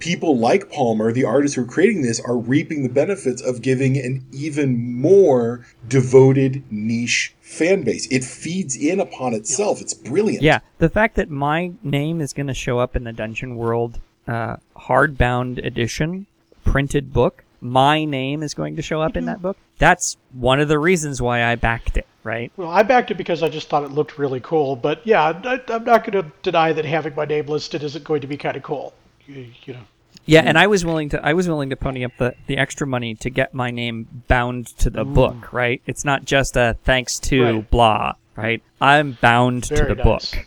people 0.00 0.36
like 0.38 0.70
Palmer, 0.70 1.12
the 1.12 1.24
artists 1.24 1.54
who 1.54 1.62
are 1.62 1.66
creating 1.66 2.02
this, 2.02 2.18
are 2.20 2.36
reaping 2.36 2.82
the 2.82 2.88
benefits 2.88 3.40
of 3.40 3.62
giving 3.62 3.96
an 3.96 4.26
even 4.32 5.00
more 5.00 5.64
devoted 5.86 6.64
niche 6.70 7.34
fan 7.40 7.82
base. 7.82 8.08
It 8.10 8.24
feeds 8.24 8.76
in 8.76 8.98
upon 8.98 9.34
itself. 9.34 9.80
It's 9.80 9.94
brilliant. 9.94 10.42
Yeah, 10.42 10.60
the 10.78 10.88
fact 10.88 11.16
that 11.16 11.30
my 11.30 11.72
name 11.82 12.20
is 12.20 12.32
going 12.32 12.48
to 12.48 12.54
show 12.54 12.78
up 12.78 12.96
in 12.96 13.04
the 13.04 13.12
Dungeon 13.12 13.56
World 13.56 14.00
uh, 14.26 14.56
hardbound 14.76 15.64
edition 15.64 16.26
printed 16.64 17.12
book, 17.12 17.44
my 17.60 18.04
name 18.04 18.42
is 18.42 18.54
going 18.54 18.76
to 18.76 18.82
show 18.82 19.02
up 19.02 19.16
in 19.16 19.26
that 19.26 19.42
book. 19.42 19.56
That's 19.78 20.16
one 20.32 20.60
of 20.60 20.68
the 20.68 20.78
reasons 20.78 21.20
why 21.20 21.44
I 21.44 21.56
backed 21.56 21.96
it, 21.96 22.06
right? 22.22 22.52
Well, 22.56 22.70
I 22.70 22.82
backed 22.82 23.10
it 23.10 23.16
because 23.16 23.42
I 23.42 23.48
just 23.48 23.68
thought 23.68 23.82
it 23.82 23.90
looked 23.90 24.18
really 24.18 24.40
cool. 24.40 24.76
But 24.76 25.06
yeah, 25.06 25.22
I, 25.22 25.60
I'm 25.68 25.84
not 25.84 26.10
going 26.10 26.22
to 26.22 26.32
deny 26.42 26.72
that 26.72 26.84
having 26.84 27.14
my 27.14 27.24
name 27.24 27.46
listed 27.46 27.82
isn't 27.82 28.04
going 28.04 28.20
to 28.20 28.26
be 28.26 28.36
kind 28.36 28.56
of 28.56 28.62
cool. 28.62 28.94
You, 29.30 29.46
you 29.64 29.72
know. 29.74 29.80
Yeah, 30.26 30.42
and 30.44 30.58
I 30.58 30.66
was 30.66 30.84
willing 30.84 31.08
to 31.10 31.24
I 31.24 31.32
was 31.32 31.48
willing 31.48 31.70
to 31.70 31.76
pony 31.76 32.04
up 32.04 32.12
the, 32.18 32.34
the 32.46 32.56
extra 32.56 32.86
money 32.86 33.14
to 33.16 33.30
get 33.30 33.54
my 33.54 33.70
name 33.70 34.24
bound 34.28 34.66
to 34.78 34.90
the 34.90 35.04
book, 35.04 35.52
right? 35.52 35.80
It's 35.86 36.04
not 36.04 36.24
just 36.24 36.56
a 36.56 36.76
thanks 36.84 37.18
to 37.20 37.42
Right. 37.42 37.70
blah, 37.70 38.12
right? 38.36 38.62
I'm 38.80 39.12
bound 39.20 39.66
Very 39.66 39.80
to 39.88 39.94
the 39.94 40.04
nice. 40.04 40.30
book. 40.32 40.46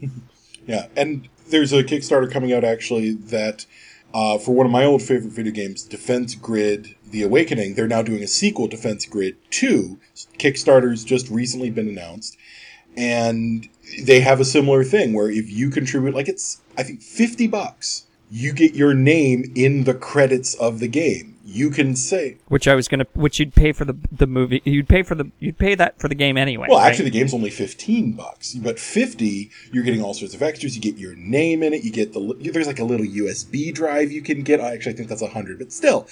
Yeah, 0.66 0.86
and 0.96 1.28
there's 1.48 1.72
a 1.72 1.82
Kickstarter 1.82 2.30
coming 2.30 2.52
out 2.52 2.62
actually 2.62 3.12
that 3.12 3.64
uh, 4.12 4.36
for 4.36 4.54
one 4.54 4.66
of 4.66 4.72
my 4.72 4.84
old 4.84 5.00
favorite 5.02 5.32
video 5.32 5.50
games, 5.52 5.82
Defense 5.82 6.34
Grid: 6.34 6.94
The 7.10 7.22
Awakening. 7.22 7.74
They're 7.74 7.88
now 7.88 8.02
doing 8.02 8.22
a 8.22 8.26
sequel, 8.26 8.68
Defense 8.68 9.06
Grid 9.06 9.36
Two. 9.50 9.98
Kickstarter's 10.38 11.04
just 11.04 11.30
recently 11.30 11.70
been 11.70 11.88
announced, 11.88 12.36
and 12.98 13.68
they 14.04 14.20
have 14.20 14.40
a 14.40 14.44
similar 14.44 14.82
thing 14.82 15.12
where 15.12 15.30
if 15.30 15.48
you 15.50 15.70
contribute, 15.70 16.14
like 16.14 16.28
it's 16.28 16.60
I 16.76 16.82
think 16.82 17.00
fifty 17.00 17.46
bucks, 17.46 18.06
you 18.30 18.52
get 18.52 18.74
your 18.74 18.92
name 18.92 19.52
in 19.54 19.84
the 19.84 19.94
credits 19.94 20.54
of 20.54 20.80
the 20.80 20.88
game. 20.88 21.37
You 21.50 21.70
can 21.70 21.96
say, 21.96 22.36
Which 22.48 22.68
I 22.68 22.74
was 22.74 22.88
gonna 22.88 23.06
which 23.14 23.38
you'd 23.40 23.54
pay 23.54 23.72
for 23.72 23.86
the 23.86 23.96
the 24.12 24.26
movie 24.26 24.60
you'd 24.66 24.86
pay 24.86 25.02
for 25.02 25.14
the 25.14 25.30
you'd 25.40 25.56
pay 25.56 25.74
that 25.76 25.98
for 25.98 26.06
the 26.06 26.14
game 26.14 26.36
anyway. 26.36 26.66
Well, 26.68 26.78
right? 26.78 26.88
actually, 26.90 27.06
the 27.06 27.18
game's 27.18 27.32
only 27.32 27.48
fifteen 27.48 28.12
bucks, 28.12 28.52
but 28.54 28.78
fifty, 28.78 29.50
you're 29.72 29.82
getting 29.82 30.02
all 30.02 30.12
sorts 30.12 30.34
of 30.34 30.42
extras. 30.42 30.76
You 30.76 30.82
get 30.82 30.98
your 30.98 31.14
name 31.16 31.62
in 31.62 31.72
it. 31.72 31.84
You 31.84 31.90
get 31.90 32.12
the 32.12 32.36
there's 32.52 32.66
like 32.66 32.80
a 32.80 32.84
little 32.84 33.06
USB 33.06 33.72
drive 33.72 34.12
you 34.12 34.20
can 34.20 34.42
get. 34.42 34.60
I 34.60 34.74
actually 34.74 34.92
think 34.92 35.08
that's 35.08 35.22
a 35.22 35.28
hundred, 35.28 35.58
but 35.58 35.72
still, 35.72 36.06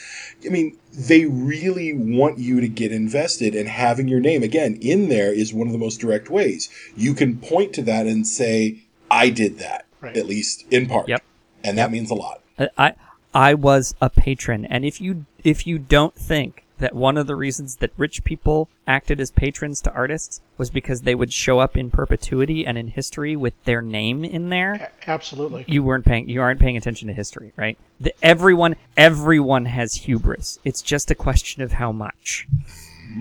I 0.44 0.48
mean, 0.48 0.78
they 0.94 1.26
really 1.26 1.92
want 1.92 2.38
you 2.38 2.62
to 2.62 2.68
get 2.68 2.90
invested, 2.90 3.54
and 3.54 3.68
having 3.68 4.08
your 4.08 4.20
name 4.20 4.42
again 4.42 4.78
in 4.80 5.10
there 5.10 5.34
is 5.34 5.52
one 5.52 5.66
of 5.66 5.74
the 5.74 5.78
most 5.78 5.98
direct 6.00 6.30
ways 6.30 6.70
you 6.96 7.12
can 7.12 7.36
point 7.36 7.74
to 7.74 7.82
that 7.82 8.06
and 8.06 8.26
say, 8.26 8.78
"I 9.10 9.28
did 9.28 9.58
that," 9.58 9.84
Right. 10.00 10.16
at 10.16 10.24
least 10.24 10.64
in 10.70 10.86
part. 10.86 11.08
Yep. 11.08 11.22
and 11.62 11.76
that 11.76 11.90
means 11.90 12.10
a 12.10 12.14
lot. 12.14 12.40
I 12.78 12.94
I 13.36 13.52
was 13.52 13.94
a 14.00 14.08
patron, 14.08 14.64
and 14.64 14.82
if 14.82 14.98
you 14.98 15.26
if 15.44 15.66
you 15.66 15.78
don't 15.78 16.14
think 16.14 16.64
that 16.78 16.94
one 16.94 17.18
of 17.18 17.26
the 17.26 17.36
reasons 17.36 17.76
that 17.76 17.90
rich 17.98 18.24
people 18.24 18.70
acted 18.86 19.20
as 19.20 19.30
patrons 19.30 19.82
to 19.82 19.92
artists 19.92 20.40
was 20.56 20.70
because 20.70 21.02
they 21.02 21.14
would 21.14 21.34
show 21.34 21.58
up 21.58 21.76
in 21.76 21.90
perpetuity 21.90 22.66
and 22.66 22.78
in 22.78 22.88
history 22.88 23.36
with 23.36 23.52
their 23.64 23.82
name 23.82 24.24
in 24.24 24.48
there, 24.48 24.90
A- 25.06 25.10
Absolutely. 25.10 25.66
you 25.68 25.82
weren't 25.82 26.06
paying 26.06 26.30
you 26.30 26.40
aren't 26.40 26.60
paying 26.60 26.78
attention 26.78 27.08
to 27.08 27.14
history, 27.14 27.52
right? 27.56 27.76
The, 28.00 28.14
everyone 28.22 28.74
everyone 28.96 29.66
has 29.66 29.94
hubris. 29.96 30.58
It's 30.64 30.80
just 30.80 31.10
a 31.10 31.14
question 31.14 31.62
of 31.62 31.72
how 31.72 31.92
much. 31.92 32.48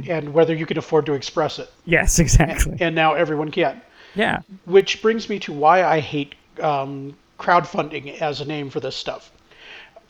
And 0.07 0.33
whether 0.33 0.55
you 0.55 0.65
can 0.65 0.77
afford 0.77 1.05
to 1.07 1.13
express 1.13 1.59
it. 1.59 1.69
Yes, 1.83 2.19
exactly. 2.19 2.77
And 2.79 2.95
now 2.95 3.15
everyone 3.15 3.51
can. 3.51 3.81
Yeah. 4.15 4.43
Which 4.63 5.01
brings 5.01 5.27
me 5.27 5.39
to 5.39 5.51
why 5.51 5.83
I 5.83 5.99
hate 5.99 6.35
um, 6.61 7.17
crowdfunding 7.37 8.21
as 8.21 8.39
a 8.39 8.45
name 8.45 8.69
for 8.69 8.79
this 8.79 8.95
stuff. 8.95 9.29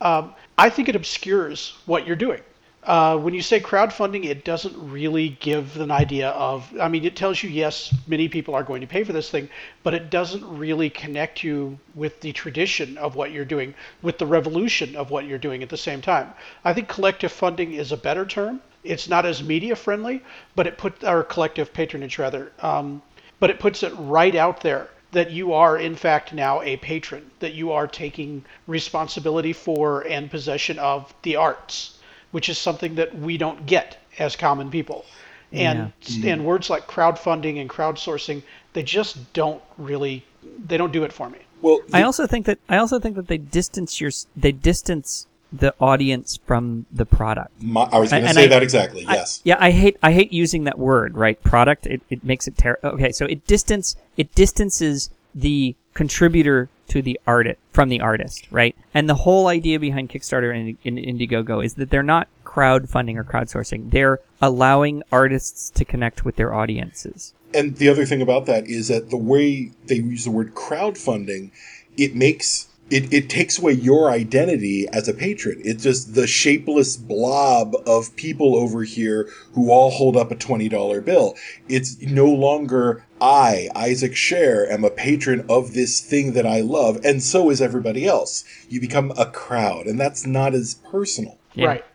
Um, 0.01 0.33
I 0.57 0.69
think 0.69 0.89
it 0.89 0.95
obscures 0.95 1.73
what 1.85 2.05
you're 2.05 2.15
doing. 2.15 2.41
Uh, 2.85 3.17
when 3.17 3.33
you 3.33 3.41
say 3.41 3.59
crowdfunding, 3.59 4.25
it 4.25 4.45
doesn't 4.45 4.75
really 4.91 5.29
give 5.39 5.79
an 5.79 5.89
idea 5.89 6.29
of. 6.29 6.71
I 6.79 6.87
mean, 6.87 7.03
it 7.03 7.15
tells 7.15 7.41
you 7.41 7.49
yes, 7.49 7.91
many 8.05 8.29
people 8.29 8.53
are 8.53 8.63
going 8.63 8.81
to 8.81 8.87
pay 8.87 9.03
for 9.03 9.11
this 9.11 9.31
thing, 9.31 9.49
but 9.81 9.95
it 9.95 10.11
doesn't 10.11 10.45
really 10.45 10.91
connect 10.91 11.43
you 11.43 11.79
with 11.95 12.21
the 12.21 12.31
tradition 12.31 12.95
of 12.99 13.15
what 13.15 13.31
you're 13.31 13.43
doing, 13.43 13.73
with 14.03 14.19
the 14.19 14.27
revolution 14.27 14.95
of 14.95 15.09
what 15.09 15.25
you're 15.25 15.39
doing 15.39 15.63
at 15.63 15.69
the 15.69 15.77
same 15.77 15.99
time. 15.99 16.31
I 16.63 16.73
think 16.73 16.87
collective 16.87 17.31
funding 17.31 17.73
is 17.73 17.91
a 17.91 17.97
better 17.97 18.25
term. 18.25 18.61
It's 18.83 19.09
not 19.09 19.25
as 19.25 19.41
media 19.41 19.75
friendly, 19.75 20.21
but 20.55 20.67
it 20.67 20.77
put 20.77 21.03
or 21.03 21.23
collective 21.23 21.73
patronage 21.73 22.19
rather. 22.19 22.51
Um, 22.59 23.01
but 23.39 23.49
it 23.49 23.59
puts 23.59 23.81
it 23.81 23.93
right 23.97 24.35
out 24.35 24.61
there 24.61 24.89
that 25.15 25.31
you 25.31 25.53
are 25.53 25.77
in 25.77 25.95
fact 25.95 26.33
now 26.33 26.61
a 26.61 26.75
patron, 26.77 27.31
that 27.39 27.53
you 27.53 27.71
are 27.71 27.87
taking 27.87 28.43
responsibility 28.67 29.53
for 29.53 30.01
and 30.01 30.29
possession 30.29 30.77
of 30.77 31.13
the 31.23 31.37
arts, 31.37 31.97
which 32.31 32.49
is 32.49 32.57
something 32.57 32.95
that 32.95 33.17
we 33.17 33.37
don't 33.37 33.65
get 33.65 33.97
as 34.19 34.35
common 34.35 34.69
people. 34.69 35.05
And 35.51 35.93
and 36.25 36.43
words 36.43 36.69
like 36.69 36.85
crowdfunding 36.85 37.61
and 37.61 37.69
crowdsourcing, 37.69 38.43
they 38.73 38.83
just 38.83 39.31
don't 39.31 39.63
really 39.77 40.25
they 40.67 40.75
don't 40.75 40.91
do 40.91 41.05
it 41.05 41.13
for 41.13 41.29
me. 41.29 41.39
Well, 41.61 41.79
I 41.93 42.03
also 42.03 42.27
think 42.27 42.45
that 42.47 42.59
I 42.67 42.77
also 42.77 42.99
think 42.99 43.15
that 43.15 43.27
they 43.27 43.37
distance 43.37 44.01
your 44.01 44.11
they 44.35 44.51
distance 44.51 45.27
the 45.59 45.73
audience 45.79 46.37
from 46.45 46.85
the 46.91 47.05
product. 47.05 47.51
my, 47.61 47.83
I 47.83 47.99
was 47.99 48.11
going 48.11 48.23
to 48.23 48.33
say 48.33 48.45
I- 48.45 48.47
that 48.47 48.63
exactly. 48.63 49.05
I- 49.07 49.15
Yes. 49.15 49.41
yeah, 49.43 49.57
I 49.59 49.71
hate 49.71 49.97
I 50.03 50.11
hate 50.11 50.31
using 50.33 50.63
that 50.65 50.77
word, 50.77 51.15
right? 51.15 51.41
Product. 51.43 51.85
It, 51.85 52.01
it 52.09 52.23
makes 52.23 52.47
it 52.47 52.57
terrible. 52.57 52.89
Okay, 52.89 53.11
so 53.11 53.25
it 53.25 53.45
distance 53.47 53.95
it 54.17 54.33
distances 54.35 55.09
the 55.33 55.75
contributor 55.93 56.69
to 56.87 57.01
the 57.01 57.19
artist 57.25 57.59
from 57.71 57.89
the 57.89 57.99
artist, 57.99 58.47
right? 58.51 58.75
And 58.93 59.09
the 59.09 59.15
whole 59.15 59.47
idea 59.47 59.79
behind 59.79 60.09
Kickstarter 60.09 60.53
and, 60.55 60.77
and 60.85 60.97
Indiegogo 60.97 61.63
is 61.63 61.73
that 61.75 61.89
they're 61.89 62.03
not 62.03 62.27
crowdfunding 62.45 63.17
or 63.17 63.23
crowdsourcing. 63.23 63.91
They're 63.91 64.19
allowing 64.41 65.03
artists 65.11 65.69
to 65.71 65.83
connect 65.83 66.23
with 66.23 66.35
their 66.35 66.53
audiences. 66.53 67.33
And 67.53 67.77
the 67.77 67.89
other 67.89 68.05
thing 68.05 68.21
about 68.21 68.45
that 68.45 68.67
is 68.67 68.89
that 68.89 69.09
the 69.09 69.17
way 69.17 69.71
they 69.87 69.95
use 69.95 70.25
the 70.25 70.31
word 70.31 70.53
crowdfunding, 70.53 71.51
it 71.97 72.15
makes 72.15 72.67
it, 72.91 73.11
it 73.11 73.29
takes 73.29 73.57
away 73.57 73.73
your 73.73 74.11
identity 74.11 74.87
as 74.89 75.07
a 75.07 75.13
patron. 75.13 75.59
It's 75.65 75.83
just 75.83 76.13
the 76.13 76.27
shapeless 76.27 76.97
blob 76.97 77.75
of 77.87 78.15
people 78.15 78.55
over 78.55 78.83
here 78.83 79.29
who 79.53 79.71
all 79.71 79.89
hold 79.89 80.15
up 80.15 80.31
a 80.31 80.35
$20 80.35 81.03
bill. 81.03 81.35
It's 81.67 81.99
no 82.01 82.27
longer 82.27 83.03
I, 83.19 83.69
Isaac 83.75 84.11
Scher, 84.11 84.69
am 84.69 84.83
a 84.83 84.91
patron 84.91 85.45
of 85.49 85.73
this 85.73 85.99
thing 85.99 86.33
that 86.33 86.45
I 86.45 86.61
love, 86.61 86.99
and 87.03 87.23
so 87.23 87.49
is 87.49 87.61
everybody 87.61 88.05
else. 88.05 88.43
You 88.69 88.79
become 88.79 89.11
a 89.17 89.25
crowd, 89.25 89.87
and 89.87 89.99
that's 89.99 90.27
not 90.27 90.53
as 90.53 90.75
personal. 90.91 91.37
Yeah. 91.55 91.67
Right. 91.67 91.85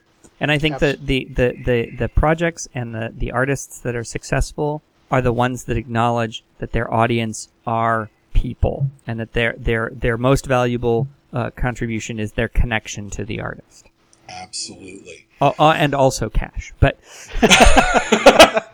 And 0.40 0.50
I 0.50 0.59
think 0.59 0.79
that 0.79 1.07
the, 1.07 1.29
the, 1.31 1.55
the, 1.64 1.90
the 1.96 2.09
projects 2.09 2.66
and 2.74 2.94
the, 2.94 3.12
the 3.14 3.31
artists 3.31 3.79
that 3.81 3.94
are 3.94 4.05
successful 4.05 4.83
are 5.11 5.20
the 5.20 5.33
ones 5.33 5.64
that 5.64 5.76
acknowledge 5.76 6.42
that 6.59 6.72
their 6.72 6.92
audience 6.92 7.48
are 7.66 8.11
people 8.35 8.90
and 9.07 9.21
that 9.21 9.33
their 9.33 9.55
their 9.59 9.90
their 9.93 10.16
most 10.16 10.47
valuable 10.47 11.09
uh, 11.33 11.51
contribution 11.51 12.19
is 12.19 12.33
their 12.33 12.49
connection 12.49 13.11
to 13.11 13.25
the 13.25 13.40
artist. 13.40 13.88
Absolutely. 14.29 15.27
Uh, 15.40 15.53
uh, 15.59 15.71
and 15.71 15.95
also 15.95 16.29
cash. 16.29 16.73
But 16.81 16.99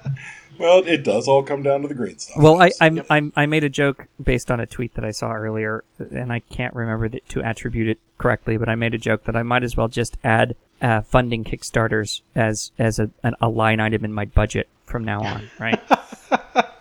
Well, 0.59 0.83
it 0.87 1.05
does 1.05 1.29
all 1.29 1.43
come 1.43 1.63
down 1.63 1.83
to 1.83 1.89
the 1.89 1.95
green 1.95 2.19
stuff. 2.19 2.43
well, 2.43 2.61
I 2.63 2.71
I'm, 2.81 3.03
I'm 3.11 3.33
I 3.37 3.47
made 3.47 3.65
a 3.65 3.69
joke 3.69 4.07
based 4.23 4.51
on 4.51 4.61
a 4.61 4.67
tweet 4.67 4.95
that 4.95 5.05
I 5.05 5.11
saw 5.11 5.33
earlier, 5.33 5.85
and 5.99 6.33
I 6.33 6.41
can't 6.41 6.75
remember 6.75 7.09
the, 7.09 7.23
to 7.29 7.43
attribute 7.43 7.89
it 7.89 7.99
correctly, 8.19 8.57
but 8.57 8.69
I 8.69 8.75
made 8.75 8.95
a 8.95 8.99
joke 8.99 9.25
that 9.25 9.37
I 9.37 9.43
might 9.43 9.63
as 9.63 9.77
well 9.77 9.89
just 9.89 10.17
add 10.25 10.57
uh, 10.81 11.03
funding 11.03 11.45
Kickstarters 11.45 12.23
as 12.35 12.73
as 12.79 12.99
a 12.99 13.11
an, 13.23 13.35
a 13.41 13.49
line 13.49 13.81
item 13.81 14.05
in 14.05 14.13
my 14.13 14.25
budget 14.25 14.69
from 14.87 15.05
now 15.05 15.23
on, 15.23 15.51
right? 15.59 15.81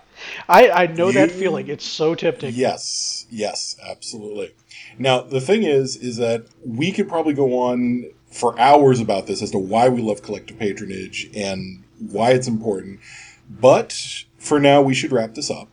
I, 0.47 0.69
I 0.69 0.87
know 0.87 1.11
that 1.11 1.31
feeling. 1.31 1.67
It's 1.67 1.85
so 1.85 2.15
tempting. 2.15 2.53
Yes, 2.53 3.25
yes, 3.29 3.75
absolutely. 3.87 4.53
Now, 4.97 5.21
the 5.21 5.41
thing 5.41 5.63
is, 5.63 5.95
is 5.95 6.17
that 6.17 6.45
we 6.63 6.91
could 6.91 7.09
probably 7.09 7.33
go 7.33 7.59
on 7.59 8.11
for 8.29 8.59
hours 8.59 8.99
about 8.99 9.27
this 9.27 9.41
as 9.41 9.51
to 9.51 9.57
why 9.57 9.89
we 9.89 10.01
love 10.01 10.21
collective 10.21 10.59
patronage 10.59 11.29
and 11.35 11.83
why 11.99 12.31
it's 12.31 12.47
important. 12.47 12.99
But 13.49 14.25
for 14.37 14.59
now, 14.59 14.81
we 14.81 14.93
should 14.93 15.11
wrap 15.11 15.33
this 15.33 15.49
up. 15.49 15.69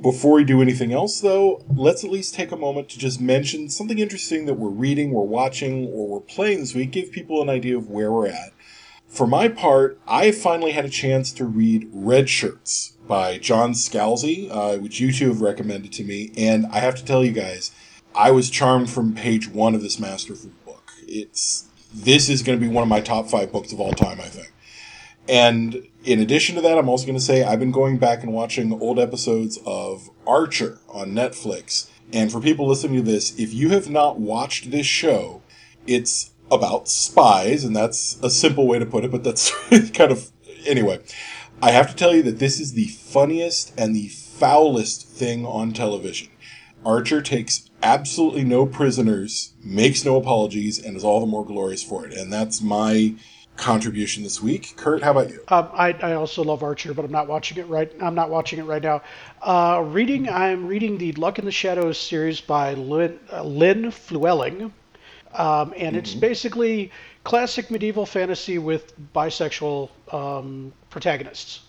Before 0.00 0.34
we 0.34 0.44
do 0.44 0.62
anything 0.62 0.92
else, 0.92 1.20
though, 1.20 1.64
let's 1.74 2.04
at 2.04 2.10
least 2.10 2.34
take 2.34 2.52
a 2.52 2.56
moment 2.56 2.88
to 2.90 2.98
just 2.98 3.20
mention 3.20 3.68
something 3.68 3.98
interesting 3.98 4.46
that 4.46 4.54
we're 4.54 4.68
reading, 4.68 5.10
we're 5.10 5.24
watching, 5.24 5.88
or 5.88 6.06
we're 6.06 6.20
playing 6.20 6.60
this 6.60 6.74
week, 6.74 6.92
give 6.92 7.10
people 7.10 7.42
an 7.42 7.50
idea 7.50 7.76
of 7.76 7.90
where 7.90 8.12
we're 8.12 8.28
at. 8.28 8.52
For 9.08 9.26
my 9.26 9.48
part, 9.48 9.98
I 10.06 10.30
finally 10.30 10.70
had 10.70 10.84
a 10.84 10.90
chance 10.90 11.32
to 11.32 11.44
read 11.44 11.88
Red 11.92 12.28
Shirts 12.30 12.96
by 13.10 13.38
John 13.38 13.72
Scalzi, 13.72 14.48
uh, 14.52 14.78
which 14.78 15.00
you 15.00 15.12
two 15.12 15.30
have 15.30 15.40
recommended 15.40 15.92
to 15.94 16.04
me, 16.04 16.30
and 16.36 16.64
I 16.66 16.78
have 16.78 16.94
to 16.94 17.04
tell 17.04 17.24
you 17.24 17.32
guys, 17.32 17.72
I 18.14 18.30
was 18.30 18.48
charmed 18.48 18.88
from 18.88 19.14
page 19.14 19.48
one 19.48 19.74
of 19.74 19.82
this 19.82 19.98
masterful 19.98 20.50
book. 20.64 20.92
It's 21.08 21.68
this 21.92 22.28
is 22.28 22.44
going 22.44 22.58
to 22.58 22.64
be 22.64 22.72
one 22.72 22.84
of 22.84 22.88
my 22.88 23.00
top 23.00 23.28
five 23.28 23.50
books 23.50 23.72
of 23.72 23.80
all 23.80 23.92
time, 23.92 24.20
I 24.20 24.28
think. 24.28 24.52
And 25.28 25.88
in 26.04 26.20
addition 26.20 26.54
to 26.54 26.60
that, 26.60 26.78
I'm 26.78 26.88
also 26.88 27.04
going 27.04 27.18
to 27.18 27.24
say 27.24 27.42
I've 27.42 27.58
been 27.58 27.72
going 27.72 27.98
back 27.98 28.22
and 28.22 28.32
watching 28.32 28.72
old 28.80 29.00
episodes 29.00 29.58
of 29.66 30.08
Archer 30.24 30.78
on 30.88 31.10
Netflix. 31.10 31.90
And 32.12 32.30
for 32.30 32.40
people 32.40 32.68
listening 32.68 33.04
to 33.04 33.10
this, 33.10 33.36
if 33.40 33.52
you 33.52 33.70
have 33.70 33.90
not 33.90 34.20
watched 34.20 34.70
this 34.70 34.86
show, 34.86 35.42
it's 35.84 36.30
about 36.48 36.88
spies, 36.88 37.64
and 37.64 37.74
that's 37.74 38.20
a 38.22 38.30
simple 38.30 38.68
way 38.68 38.78
to 38.78 38.86
put 38.86 39.04
it, 39.04 39.10
but 39.10 39.24
that's 39.24 39.50
kind 39.94 40.12
of. 40.12 40.30
Anyway, 40.66 41.00
I 41.62 41.72
have 41.72 41.90
to 41.90 41.94
tell 41.94 42.14
you 42.14 42.22
that 42.22 42.38
this 42.38 42.58
is 42.58 42.72
the 42.72 42.86
funniest 42.86 43.78
and 43.78 43.94
the 43.94 44.08
foulest 44.08 45.06
thing 45.06 45.44
on 45.44 45.72
television. 45.72 46.28
Archer 46.86 47.20
takes 47.20 47.68
absolutely 47.82 48.44
no 48.44 48.64
prisoners, 48.64 49.52
makes 49.62 50.02
no 50.02 50.16
apologies, 50.16 50.78
and 50.82 50.96
is 50.96 51.04
all 51.04 51.20
the 51.20 51.26
more 51.26 51.44
glorious 51.44 51.82
for 51.82 52.06
it. 52.06 52.14
And 52.14 52.32
that's 52.32 52.62
my 52.62 53.14
contribution 53.58 54.22
this 54.22 54.42
week. 54.42 54.72
Curt, 54.76 55.02
how 55.02 55.10
about 55.10 55.28
you? 55.28 55.44
Um, 55.48 55.68
I, 55.74 55.92
I 56.00 56.14
also 56.14 56.42
love 56.42 56.62
Archer, 56.62 56.94
but 56.94 57.04
I'm 57.04 57.12
not 57.12 57.28
watching 57.28 57.58
it 57.58 57.68
right. 57.68 57.92
I'm 58.00 58.14
not 58.14 58.30
watching 58.30 58.58
it 58.58 58.64
right 58.64 58.82
now. 58.82 59.02
Uh, 59.42 59.84
reading, 59.86 60.30
I'm 60.30 60.66
reading 60.66 60.96
the 60.96 61.12
Luck 61.12 61.38
in 61.38 61.44
the 61.44 61.52
Shadows 61.52 61.98
series 61.98 62.40
by 62.40 62.72
Lynn, 62.72 63.20
uh, 63.30 63.42
Lynn 63.42 63.90
Flewelling, 63.90 64.72
um, 65.34 65.74
and 65.76 65.94
it's 65.94 66.14
basically 66.14 66.90
classic 67.24 67.70
medieval 67.70 68.06
fantasy 68.06 68.58
with 68.58 68.94
bisexual 69.14 69.90
um, 70.12 70.72
protagonists. 70.90 71.60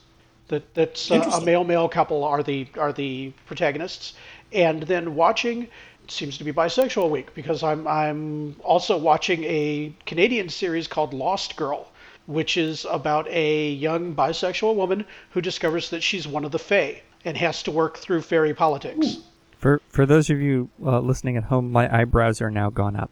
That 0.47 0.73
that's 0.73 1.09
uh, 1.09 1.21
a 1.33 1.41
male 1.41 1.63
male 1.63 1.87
couple 1.87 2.23
are 2.23 2.43
the 2.43 2.67
are 2.77 2.91
the 2.91 3.31
protagonists, 3.45 4.13
and 4.51 4.83
then 4.83 5.15
watching 5.15 5.67
seems 6.07 6.37
to 6.37 6.43
be 6.43 6.51
bisexual 6.51 7.09
week 7.09 7.33
because 7.33 7.63
I'm 7.63 7.87
I'm 7.87 8.57
also 8.61 8.97
watching 8.97 9.43
a 9.45 9.93
Canadian 10.05 10.49
series 10.49 10.87
called 10.87 11.13
Lost 11.13 11.55
Girl, 11.55 11.87
which 12.25 12.57
is 12.57 12.85
about 12.89 13.27
a 13.29 13.69
young 13.71 14.13
bisexual 14.13 14.75
woman 14.75 15.05
who 15.29 15.41
discovers 15.41 15.89
that 15.89 16.03
she's 16.03 16.27
one 16.27 16.43
of 16.43 16.51
the 16.51 16.59
Fae 16.59 17.01
and 17.23 17.37
has 17.37 17.63
to 17.63 17.71
work 17.71 17.97
through 17.97 18.21
fairy 18.21 18.53
politics. 18.53 19.17
For 19.57 19.81
for 19.89 20.05
those 20.05 20.29
of 20.29 20.41
you 20.41 20.69
uh, 20.83 20.99
listening 20.99 21.37
at 21.37 21.43
home, 21.45 21.71
my 21.71 21.93
eyebrows 21.95 22.41
are 22.41 22.51
now 22.51 22.69
gone 22.69 22.95
up. 22.95 23.11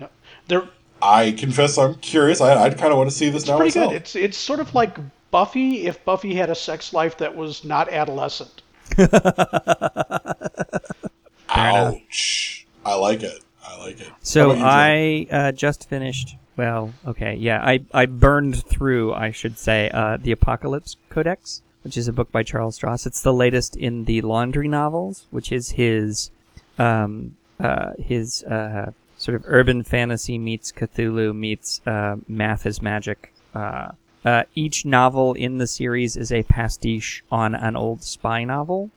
Yeah. 0.00 0.06
They're 0.46 0.68
I 1.04 1.32
confess 1.32 1.76
I'm 1.76 1.96
curious. 1.96 2.40
I, 2.40 2.64
I 2.64 2.70
kind 2.70 2.90
of 2.90 2.96
want 2.96 3.10
to 3.10 3.16
see 3.16 3.28
this 3.28 3.46
now 3.46 3.58
pretty 3.58 3.78
myself. 3.78 3.92
good. 3.92 3.96
It's 3.96 4.16
it's 4.16 4.38
sort 4.38 4.58
of 4.58 4.74
like 4.74 4.96
Buffy 5.30 5.86
if 5.86 6.02
Buffy 6.04 6.34
had 6.34 6.48
a 6.48 6.54
sex 6.54 6.94
life 6.94 7.18
that 7.18 7.36
was 7.36 7.62
not 7.62 7.90
adolescent. 7.90 8.62
Ouch. 11.50 12.66
I 12.86 12.94
like 12.94 13.22
it. 13.22 13.42
I 13.62 13.78
like 13.78 14.00
it. 14.00 14.08
So 14.22 14.52
about 14.52 14.54
you, 14.56 14.62
Joe? 14.62 14.68
I 14.68 15.26
uh, 15.48 15.52
just 15.52 15.88
finished. 15.90 16.36
Well, 16.56 16.94
okay, 17.06 17.34
yeah, 17.34 17.62
I 17.62 17.84
I 17.92 18.06
burned 18.06 18.64
through, 18.64 19.12
I 19.12 19.30
should 19.30 19.58
say, 19.58 19.90
uh, 19.92 20.16
the 20.16 20.32
Apocalypse 20.32 20.96
Codex, 21.10 21.60
which 21.82 21.98
is 21.98 22.08
a 22.08 22.12
book 22.14 22.32
by 22.32 22.42
Charles 22.42 22.78
Stross. 22.78 23.06
It's 23.06 23.20
the 23.20 23.34
latest 23.34 23.76
in 23.76 24.06
the 24.06 24.22
Laundry 24.22 24.68
novels, 24.68 25.26
which 25.30 25.52
is 25.52 25.72
his 25.72 26.30
um, 26.78 27.36
uh, 27.60 27.92
his 27.98 28.42
uh, 28.44 28.92
sort 29.24 29.36
of 29.36 29.44
urban 29.46 29.82
fantasy 29.82 30.36
meets 30.36 30.70
Cthulhu 30.70 31.34
meets 31.34 31.80
uh, 31.86 32.16
math 32.28 32.66
is 32.66 32.82
magic. 32.82 33.32
Uh, 33.54 33.92
uh, 34.22 34.42
each 34.54 34.84
novel 34.84 35.32
in 35.32 35.56
the 35.56 35.66
series 35.66 36.16
is 36.16 36.30
a 36.30 36.42
pastiche 36.42 37.24
on 37.30 37.54
an 37.54 37.74
old 37.74 38.02
spy 38.02 38.44
novel. 38.44 38.90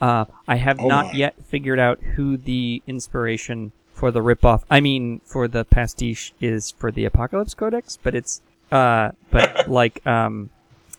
Uh, 0.00 0.24
I 0.48 0.56
have 0.56 0.80
Oh 0.80 0.88
not 0.88 1.06
my. 1.06 1.12
yet 1.12 1.34
figured 1.44 1.78
out 1.78 2.00
who 2.02 2.36
the 2.36 2.82
inspiration 2.88 3.70
for 3.92 4.10
the 4.10 4.20
ripoff, 4.20 4.64
I 4.70 4.80
mean, 4.80 5.20
for 5.24 5.46
the 5.46 5.64
pastiche 5.64 6.32
is 6.40 6.72
for 6.72 6.90
the 6.90 7.04
Apocalypse 7.04 7.54
Codex, 7.54 7.96
but 8.02 8.14
it's, 8.14 8.40
uh, 8.72 9.10
but 9.30 9.68
like, 9.80 10.04
um, 10.04 10.50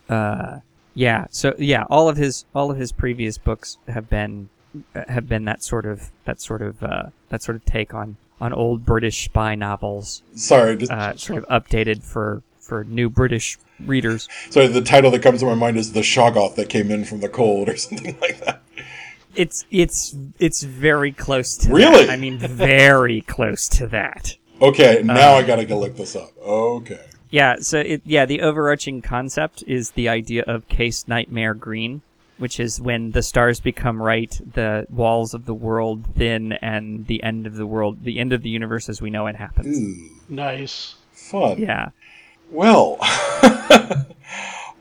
uh, 0.08 0.60
yeah, 0.94 1.26
so 1.30 1.54
yeah, 1.58 1.84
all 1.90 2.08
of 2.08 2.16
his, 2.16 2.46
all 2.54 2.70
of 2.70 2.78
his 2.78 2.92
previous 2.92 3.36
books 3.38 3.76
have 3.88 4.08
been, 4.08 4.48
have 4.94 5.28
been 5.28 5.44
that 5.44 5.62
sort 5.62 5.84
of, 5.84 6.10
that 6.24 6.40
sort 6.40 6.62
of, 6.62 6.82
uh, 6.82 7.06
that 7.28 7.42
sort 7.42 7.56
of 7.56 7.64
take 7.64 7.92
on, 7.92 8.16
on 8.42 8.52
old 8.52 8.84
British 8.84 9.24
spy 9.24 9.54
novels, 9.54 10.22
Sorry, 10.34 10.76
just, 10.76 10.90
uh, 10.90 11.16
sort 11.16 11.44
of 11.44 11.48
updated 11.48 12.02
for, 12.02 12.42
for 12.58 12.82
new 12.82 13.08
British 13.08 13.56
readers. 13.86 14.28
sorry. 14.50 14.66
The 14.66 14.80
title 14.80 15.12
that 15.12 15.22
comes 15.22 15.40
to 15.40 15.46
my 15.46 15.54
mind 15.54 15.76
is 15.76 15.92
the 15.92 16.00
Shoggoth 16.00 16.56
that 16.56 16.68
came 16.68 16.90
in 16.90 17.04
from 17.04 17.20
the 17.20 17.28
cold, 17.28 17.68
or 17.68 17.76
something 17.86 18.18
like 18.20 18.44
that. 18.44 18.60
It's, 19.36 19.64
it's, 19.70 20.16
it's 20.40 20.62
very 20.64 21.12
close 21.12 21.56
to 21.58 21.72
Really? 21.72 22.06
that. 22.06 22.12
I 22.12 22.16
mean, 22.16 22.38
very 22.38 23.20
close 23.20 23.68
to 23.70 23.86
that. 23.88 24.36
Okay, 24.60 24.98
Uh, 25.00 25.04
now 25.04 25.34
I 25.34 25.44
gotta 25.44 25.64
go 25.64 25.78
look 25.78 25.96
this 25.96 26.16
up. 26.16 26.30
Okay. 26.44 27.00
Yeah, 27.30 27.56
so 27.60 27.78
it 27.78 28.02
yeah, 28.04 28.26
the 28.26 28.42
overarching 28.42 29.00
concept 29.02 29.64
is 29.66 29.92
the 29.92 30.08
idea 30.08 30.42
of 30.46 30.68
Case 30.68 31.06
Nightmare 31.08 31.54
Green, 31.54 32.02
which 32.38 32.58
is 32.58 32.80
when 32.80 33.10
the 33.12 33.22
stars 33.22 33.60
become 33.60 34.00
right, 34.02 34.40
the 34.54 34.86
walls 34.90 35.34
of 35.34 35.44
the 35.44 35.54
world 35.54 36.06
thin, 36.16 36.52
and 36.54 37.06
the 37.06 37.22
end 37.22 37.46
of 37.46 37.54
the 37.54 37.66
world, 37.66 38.02
the 38.04 38.18
end 38.18 38.32
of 38.32 38.42
the 38.42 38.48
universe 38.50 38.88
as 38.88 39.00
we 39.00 39.10
know 39.10 39.26
it 39.26 39.36
happens. 39.36 39.78
Ooh, 39.78 40.10
Nice. 40.28 40.94
fun. 41.12 41.58
Yeah. 41.58 41.90
Well, 42.50 42.98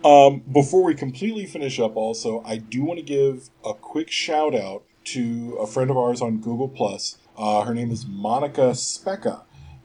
um, 0.03 0.41
before 0.51 0.83
we 0.83 0.95
completely 0.95 1.45
finish 1.45 1.79
up, 1.79 1.95
also, 1.95 2.41
I 2.45 2.57
do 2.57 2.83
want 2.83 2.99
to 2.99 3.05
give 3.05 3.49
a 3.63 3.73
quick 3.73 4.09
shout 4.11 4.53
out 4.55 4.83
to 5.05 5.57
a 5.59 5.67
friend 5.67 5.89
of 5.89 5.97
ours 5.97 6.21
on 6.21 6.37
Google 6.39 6.67
Plus. 6.69 7.17
Uh, 7.37 7.61
her 7.63 7.73
name 7.73 7.91
is 7.91 8.05
Monica 8.05 8.71
Specca, 8.73 9.41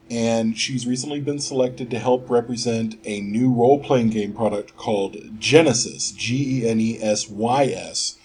and 0.09 0.57
she's 0.57 0.87
recently 0.87 1.19
been 1.19 1.39
selected 1.39 1.89
to 1.91 1.99
help 1.99 2.29
represent 2.29 2.95
a 3.03 3.21
new 3.21 3.53
role 3.53 3.81
playing 3.83 4.09
game 4.09 4.33
product 4.33 4.75
called 4.77 5.15
Genesys, 5.39 6.15
G 6.15 6.61
E 6.63 6.69
N 6.69 6.79
E 6.79 6.97
S 7.01 7.27
Y 7.27 7.65
S, 7.65 8.17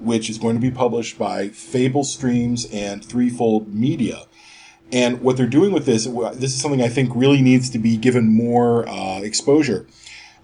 which 0.00 0.28
is 0.28 0.38
going 0.38 0.56
to 0.56 0.60
be 0.60 0.70
published 0.70 1.18
by 1.18 1.48
Fable 1.48 2.04
Streams 2.04 2.66
and 2.72 3.04
Threefold 3.04 3.72
Media. 3.72 4.24
And 4.90 5.20
what 5.20 5.36
they're 5.36 5.46
doing 5.46 5.72
with 5.72 5.86
this, 5.86 6.06
this 6.06 6.54
is 6.54 6.60
something 6.60 6.82
I 6.82 6.88
think 6.88 7.10
really 7.14 7.42
needs 7.42 7.68
to 7.70 7.78
be 7.78 7.96
given 7.96 8.28
more 8.28 8.88
uh, 8.88 9.20
exposure. 9.20 9.86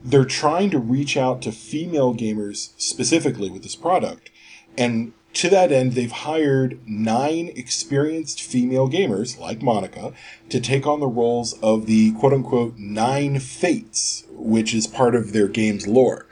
They're 0.04 0.26
trying 0.26 0.70
to 0.70 0.78
reach 0.78 1.16
out 1.16 1.40
to 1.42 1.52
female 1.52 2.14
gamers 2.14 2.72
specifically 2.76 3.50
with 3.50 3.62
this 3.62 3.74
product. 3.74 4.30
And 4.76 5.14
to 5.35 5.49
that 5.51 5.73
end, 5.73 5.92
they've 5.92 6.11
hired 6.11 6.81
nine 6.87 7.53
experienced 7.57 8.40
female 8.40 8.88
gamers, 8.88 9.38
like 9.38 9.62
Monica, 9.62 10.12
to 10.49 10.61
take 10.61 10.87
on 10.87 11.01
the 11.01 11.07
roles 11.07 11.59
of 11.61 11.87
the 11.87 12.12
quote 12.12 12.33
unquote 12.33 12.77
nine 12.79 13.40
fates, 13.40 14.25
which 14.31 14.75
is 14.75 14.87
part 14.87 15.14
of 15.14 15.33
their 15.33 15.49
game's 15.49 15.87
lore. 15.87 16.27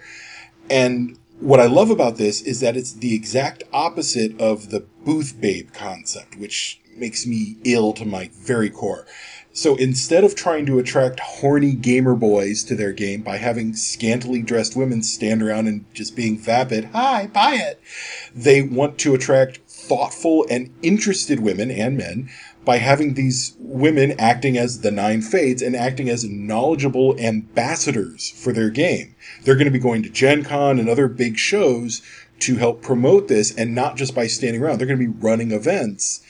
And 0.71 1.19
what 1.41 1.61
I 1.61 1.67
love 1.67 1.91
about 1.91 2.17
this 2.17 2.41
is 2.41 2.61
that 2.61 2.77
it's 2.77 2.93
the 2.93 3.15
exact 3.15 3.65
opposite 3.73 4.41
of 4.41 4.71
the 4.71 4.87
booth 5.05 5.41
babe 5.41 5.73
concept, 5.73 6.37
which 6.37 6.81
makes 6.97 7.27
me 7.27 7.57
ill 7.65 7.93
to 7.95 8.05
my 8.05 8.31
very 8.33 8.71
core. 8.71 9.07
So 9.55 9.77
instead 9.77 10.25
of 10.25 10.35
trying 10.35 10.65
to 10.67 10.79
attract 10.79 11.21
horny 11.21 11.75
gamer 11.75 12.15
boys 12.15 12.65
to 12.65 12.75
their 12.75 12.93
game 12.93 13.21
by 13.21 13.37
having 13.37 13.75
scantily 13.75 14.41
dressed 14.41 14.77
women 14.77 15.03
stand 15.03 15.43
around 15.43 15.69
and 15.69 15.85
just 15.93 16.17
being 16.17 16.39
vapid, 16.39 16.87
hi, 16.87 17.27
buy 17.27 17.57
it, 17.57 17.81
they 18.35 18.63
want 18.63 18.99
to 18.99 19.15
attract 19.15 19.59
thoughtful 19.69 20.47
and 20.49 20.73
interested 20.83 21.41
women 21.41 21.71
and 21.71 21.99
men 21.99 22.31
by 22.65 22.79
having 22.79 23.15
these 23.15 23.55
women 23.59 24.15
acting 24.19 24.57
as 24.57 24.81
the 24.81 24.91
nine 24.91 25.21
fates 25.21 25.61
and 25.61 25.77
acting 25.77 26.09
as 26.09 26.25
knowledgeable 26.25 27.19
ambassadors 27.19 28.31
for 28.31 28.53
their 28.53 28.71
game. 28.71 29.15
They're 29.43 29.57
going 29.57 29.67
to 29.67 29.71
be 29.71 29.79
going 29.79 30.03
to 30.05 30.09
Gen 30.09 30.45
Con 30.45 30.79
and 30.79 30.89
other 30.89 31.09
big 31.09 31.37
shows 31.37 32.01
to 32.41 32.57
help 32.57 32.83
promote 32.83 33.29
this 33.29 33.55
and 33.55 33.75
not 33.75 33.97
just 33.97 34.15
by 34.15 34.29
standing 34.29 34.63
around. 34.63 34.79
They're 34.79 34.87
going 34.87 34.99
to 34.99 35.13
be 35.13 35.19
running 35.21 35.53
events. 35.53 36.25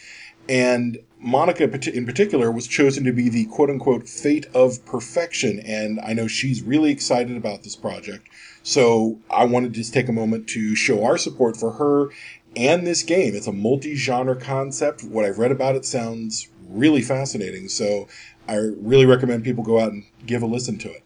And 0.48 0.98
Monica 1.22 1.64
in 1.64 2.04
particular 2.04 2.50
was 2.50 2.66
chosen 2.66 3.04
to 3.04 3.12
be 3.12 3.28
the 3.28 3.46
quote 3.46 3.70
unquote 3.70 4.08
fate 4.08 4.46
of 4.54 4.85
perfection. 4.85 5.61
And 5.61 6.00
I 6.00 6.12
know 6.12 6.26
she's 6.26 6.62
really 6.62 6.90
excited 6.90 7.37
about 7.37 7.62
this 7.62 7.76
project. 7.76 8.28
So 8.62 9.18
I 9.30 9.44
wanted 9.44 9.72
to 9.72 9.80
just 9.80 9.94
take 9.94 10.08
a 10.08 10.12
moment 10.12 10.48
to 10.48 10.74
show 10.74 11.04
our 11.04 11.16
support 11.16 11.56
for 11.56 11.72
her 11.72 12.11
and 12.56 12.87
this 12.87 13.02
game. 13.02 13.35
It's 13.35 13.46
a 13.46 13.52
multi 13.52 13.94
genre 13.94 14.37
concept. 14.37 15.04
What 15.04 15.24
I've 15.24 15.38
read 15.38 15.52
about 15.52 15.76
it 15.76 15.85
sounds 15.85 16.48
really 16.68 17.02
fascinating. 17.02 17.68
So 17.68 18.08
I 18.48 18.56
really 18.56 19.06
recommend 19.06 19.44
people 19.44 19.62
go 19.64 19.78
out 19.78 19.92
and 19.92 20.04
give 20.26 20.42
a 20.42 20.46
listen 20.46 20.78
to 20.78 20.90
it. 20.90 21.04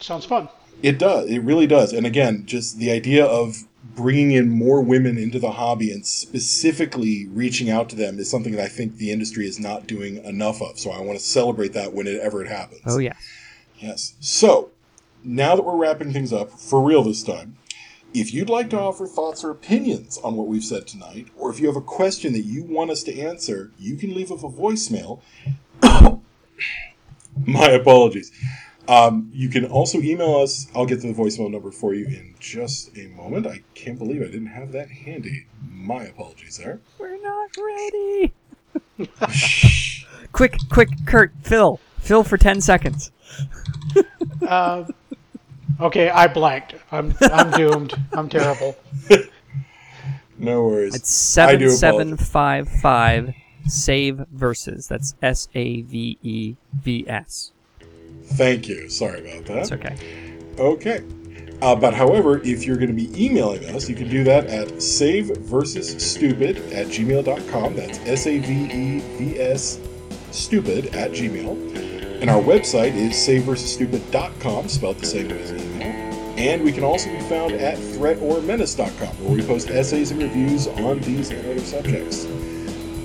Sounds 0.00 0.24
fun. 0.24 0.48
It 0.82 0.98
does. 0.98 1.30
It 1.30 1.40
really 1.40 1.66
does. 1.66 1.92
And 1.92 2.06
again, 2.06 2.44
just 2.46 2.78
the 2.78 2.90
idea 2.90 3.24
of 3.24 3.64
bringing 3.94 4.32
in 4.32 4.48
more 4.48 4.80
women 4.80 5.18
into 5.18 5.38
the 5.38 5.52
hobby 5.52 5.92
and 5.92 6.06
specifically 6.06 7.26
reaching 7.28 7.70
out 7.70 7.88
to 7.90 7.96
them 7.96 8.18
is 8.18 8.30
something 8.30 8.52
that 8.52 8.64
I 8.64 8.68
think 8.68 8.96
the 8.96 9.12
industry 9.12 9.46
is 9.46 9.60
not 9.60 9.86
doing 9.86 10.24
enough 10.24 10.62
of. 10.62 10.78
So 10.78 10.90
I 10.90 11.00
want 11.00 11.18
to 11.18 11.24
celebrate 11.24 11.74
that 11.74 11.92
whenever 11.92 12.42
it 12.42 12.48
happens. 12.48 12.82
Oh 12.86 12.98
yeah. 12.98 13.14
Yes. 13.78 14.14
So 14.20 14.70
now 15.22 15.54
that 15.56 15.62
we're 15.62 15.76
wrapping 15.76 16.12
things 16.12 16.32
up 16.32 16.50
for 16.50 16.82
real 16.82 17.02
this 17.02 17.22
time, 17.22 17.56
if 18.14 18.32
you'd 18.32 18.48
like 18.48 18.70
to 18.70 18.78
offer 18.78 19.06
thoughts 19.06 19.42
or 19.42 19.50
opinions 19.50 20.18
on 20.18 20.36
what 20.36 20.46
we've 20.46 20.64
said 20.64 20.86
tonight, 20.86 21.26
or 21.36 21.50
if 21.50 21.58
you 21.58 21.66
have 21.66 21.76
a 21.76 21.80
question 21.80 22.32
that 22.32 22.42
you 22.42 22.62
want 22.62 22.90
us 22.90 23.02
to 23.02 23.20
answer, 23.20 23.72
you 23.78 23.96
can 23.96 24.14
leave 24.14 24.30
us 24.30 24.42
a 24.42 24.46
voicemail. 24.46 25.20
My 27.46 27.70
apologies. 27.70 28.30
Um, 28.88 29.30
you 29.32 29.48
can 29.48 29.64
also 29.66 29.98
email 29.98 30.36
us. 30.36 30.66
I'll 30.74 30.86
get 30.86 31.00
the 31.00 31.12
voicemail 31.12 31.50
number 31.50 31.70
for 31.70 31.94
you 31.94 32.06
in 32.06 32.34
just 32.38 32.96
a 32.98 33.06
moment. 33.08 33.46
I 33.46 33.62
can't 33.74 33.98
believe 33.98 34.20
I 34.22 34.26
didn't 34.26 34.46
have 34.48 34.72
that 34.72 34.90
handy. 34.90 35.46
My 35.70 36.04
apologies 36.04 36.58
there. 36.58 36.80
We're 36.98 37.20
not 37.22 37.50
ready. 37.56 38.32
quick, 40.32 40.56
quick, 40.70 40.90
Curt, 41.06 41.32
fill, 41.42 41.80
fill 42.00 42.24
for 42.24 42.36
ten 42.36 42.60
seconds. 42.60 43.10
Uh, 44.46 44.84
okay, 45.80 46.10
I 46.10 46.26
blanked. 46.26 46.74
I'm 46.92 47.14
I'm 47.22 47.50
doomed. 47.52 47.94
I'm 48.12 48.28
terrible. 48.28 48.76
No 50.36 50.64
worries. 50.64 50.94
It's 50.96 51.38
I 51.38 51.54
do 51.56 51.70
seven 51.70 51.78
seven 51.78 52.12
apologize. 52.14 52.28
five 52.28 52.68
five 52.68 53.34
save 53.66 54.16
verses. 54.32 54.88
That's 54.88 55.14
S 55.22 55.48
A 55.54 55.82
V 55.82 56.18
E 56.22 56.56
V 56.74 57.04
S. 57.08 57.52
Thank 58.36 58.68
you. 58.68 58.88
Sorry 58.88 59.20
about 59.20 59.44
that. 59.46 59.54
That's 59.54 59.72
okay. 59.72 59.96
Okay. 60.58 61.02
Uh, 61.62 61.74
but 61.74 61.94
however, 61.94 62.42
if 62.44 62.66
you're 62.66 62.76
going 62.76 62.88
to 62.88 62.94
be 62.94 63.24
emailing 63.24 63.64
us, 63.74 63.88
you 63.88 63.94
can 63.94 64.08
do 64.08 64.24
that 64.24 64.46
at 64.46 64.68
saveversusstupid 64.68 66.74
at 66.74 66.88
gmail.com. 66.88 67.76
That's 67.76 67.98
S 68.00 68.26
A 68.26 68.38
V 68.38 68.52
E 68.52 68.98
V 69.16 69.40
S 69.40 69.80
stupid 70.30 70.94
at 70.94 71.12
gmail. 71.12 72.20
And 72.20 72.28
our 72.28 72.42
website 72.42 72.94
is 72.94 73.12
saveversusstupid.com, 73.12 74.68
spelled 74.68 74.98
the 74.98 75.06
same 75.06 75.28
way 75.28 75.42
as 75.42 75.52
email. 75.52 76.04
And 76.36 76.64
we 76.64 76.72
can 76.72 76.82
also 76.82 77.10
be 77.10 77.20
found 77.20 77.52
at 77.52 77.78
threatormenace.com, 77.78 79.24
where 79.24 79.36
we 79.36 79.42
post 79.42 79.70
essays 79.70 80.10
and 80.10 80.20
reviews 80.22 80.66
on 80.66 80.98
these 81.00 81.30
and 81.30 81.40
other 81.46 81.60
subjects. 81.60 82.26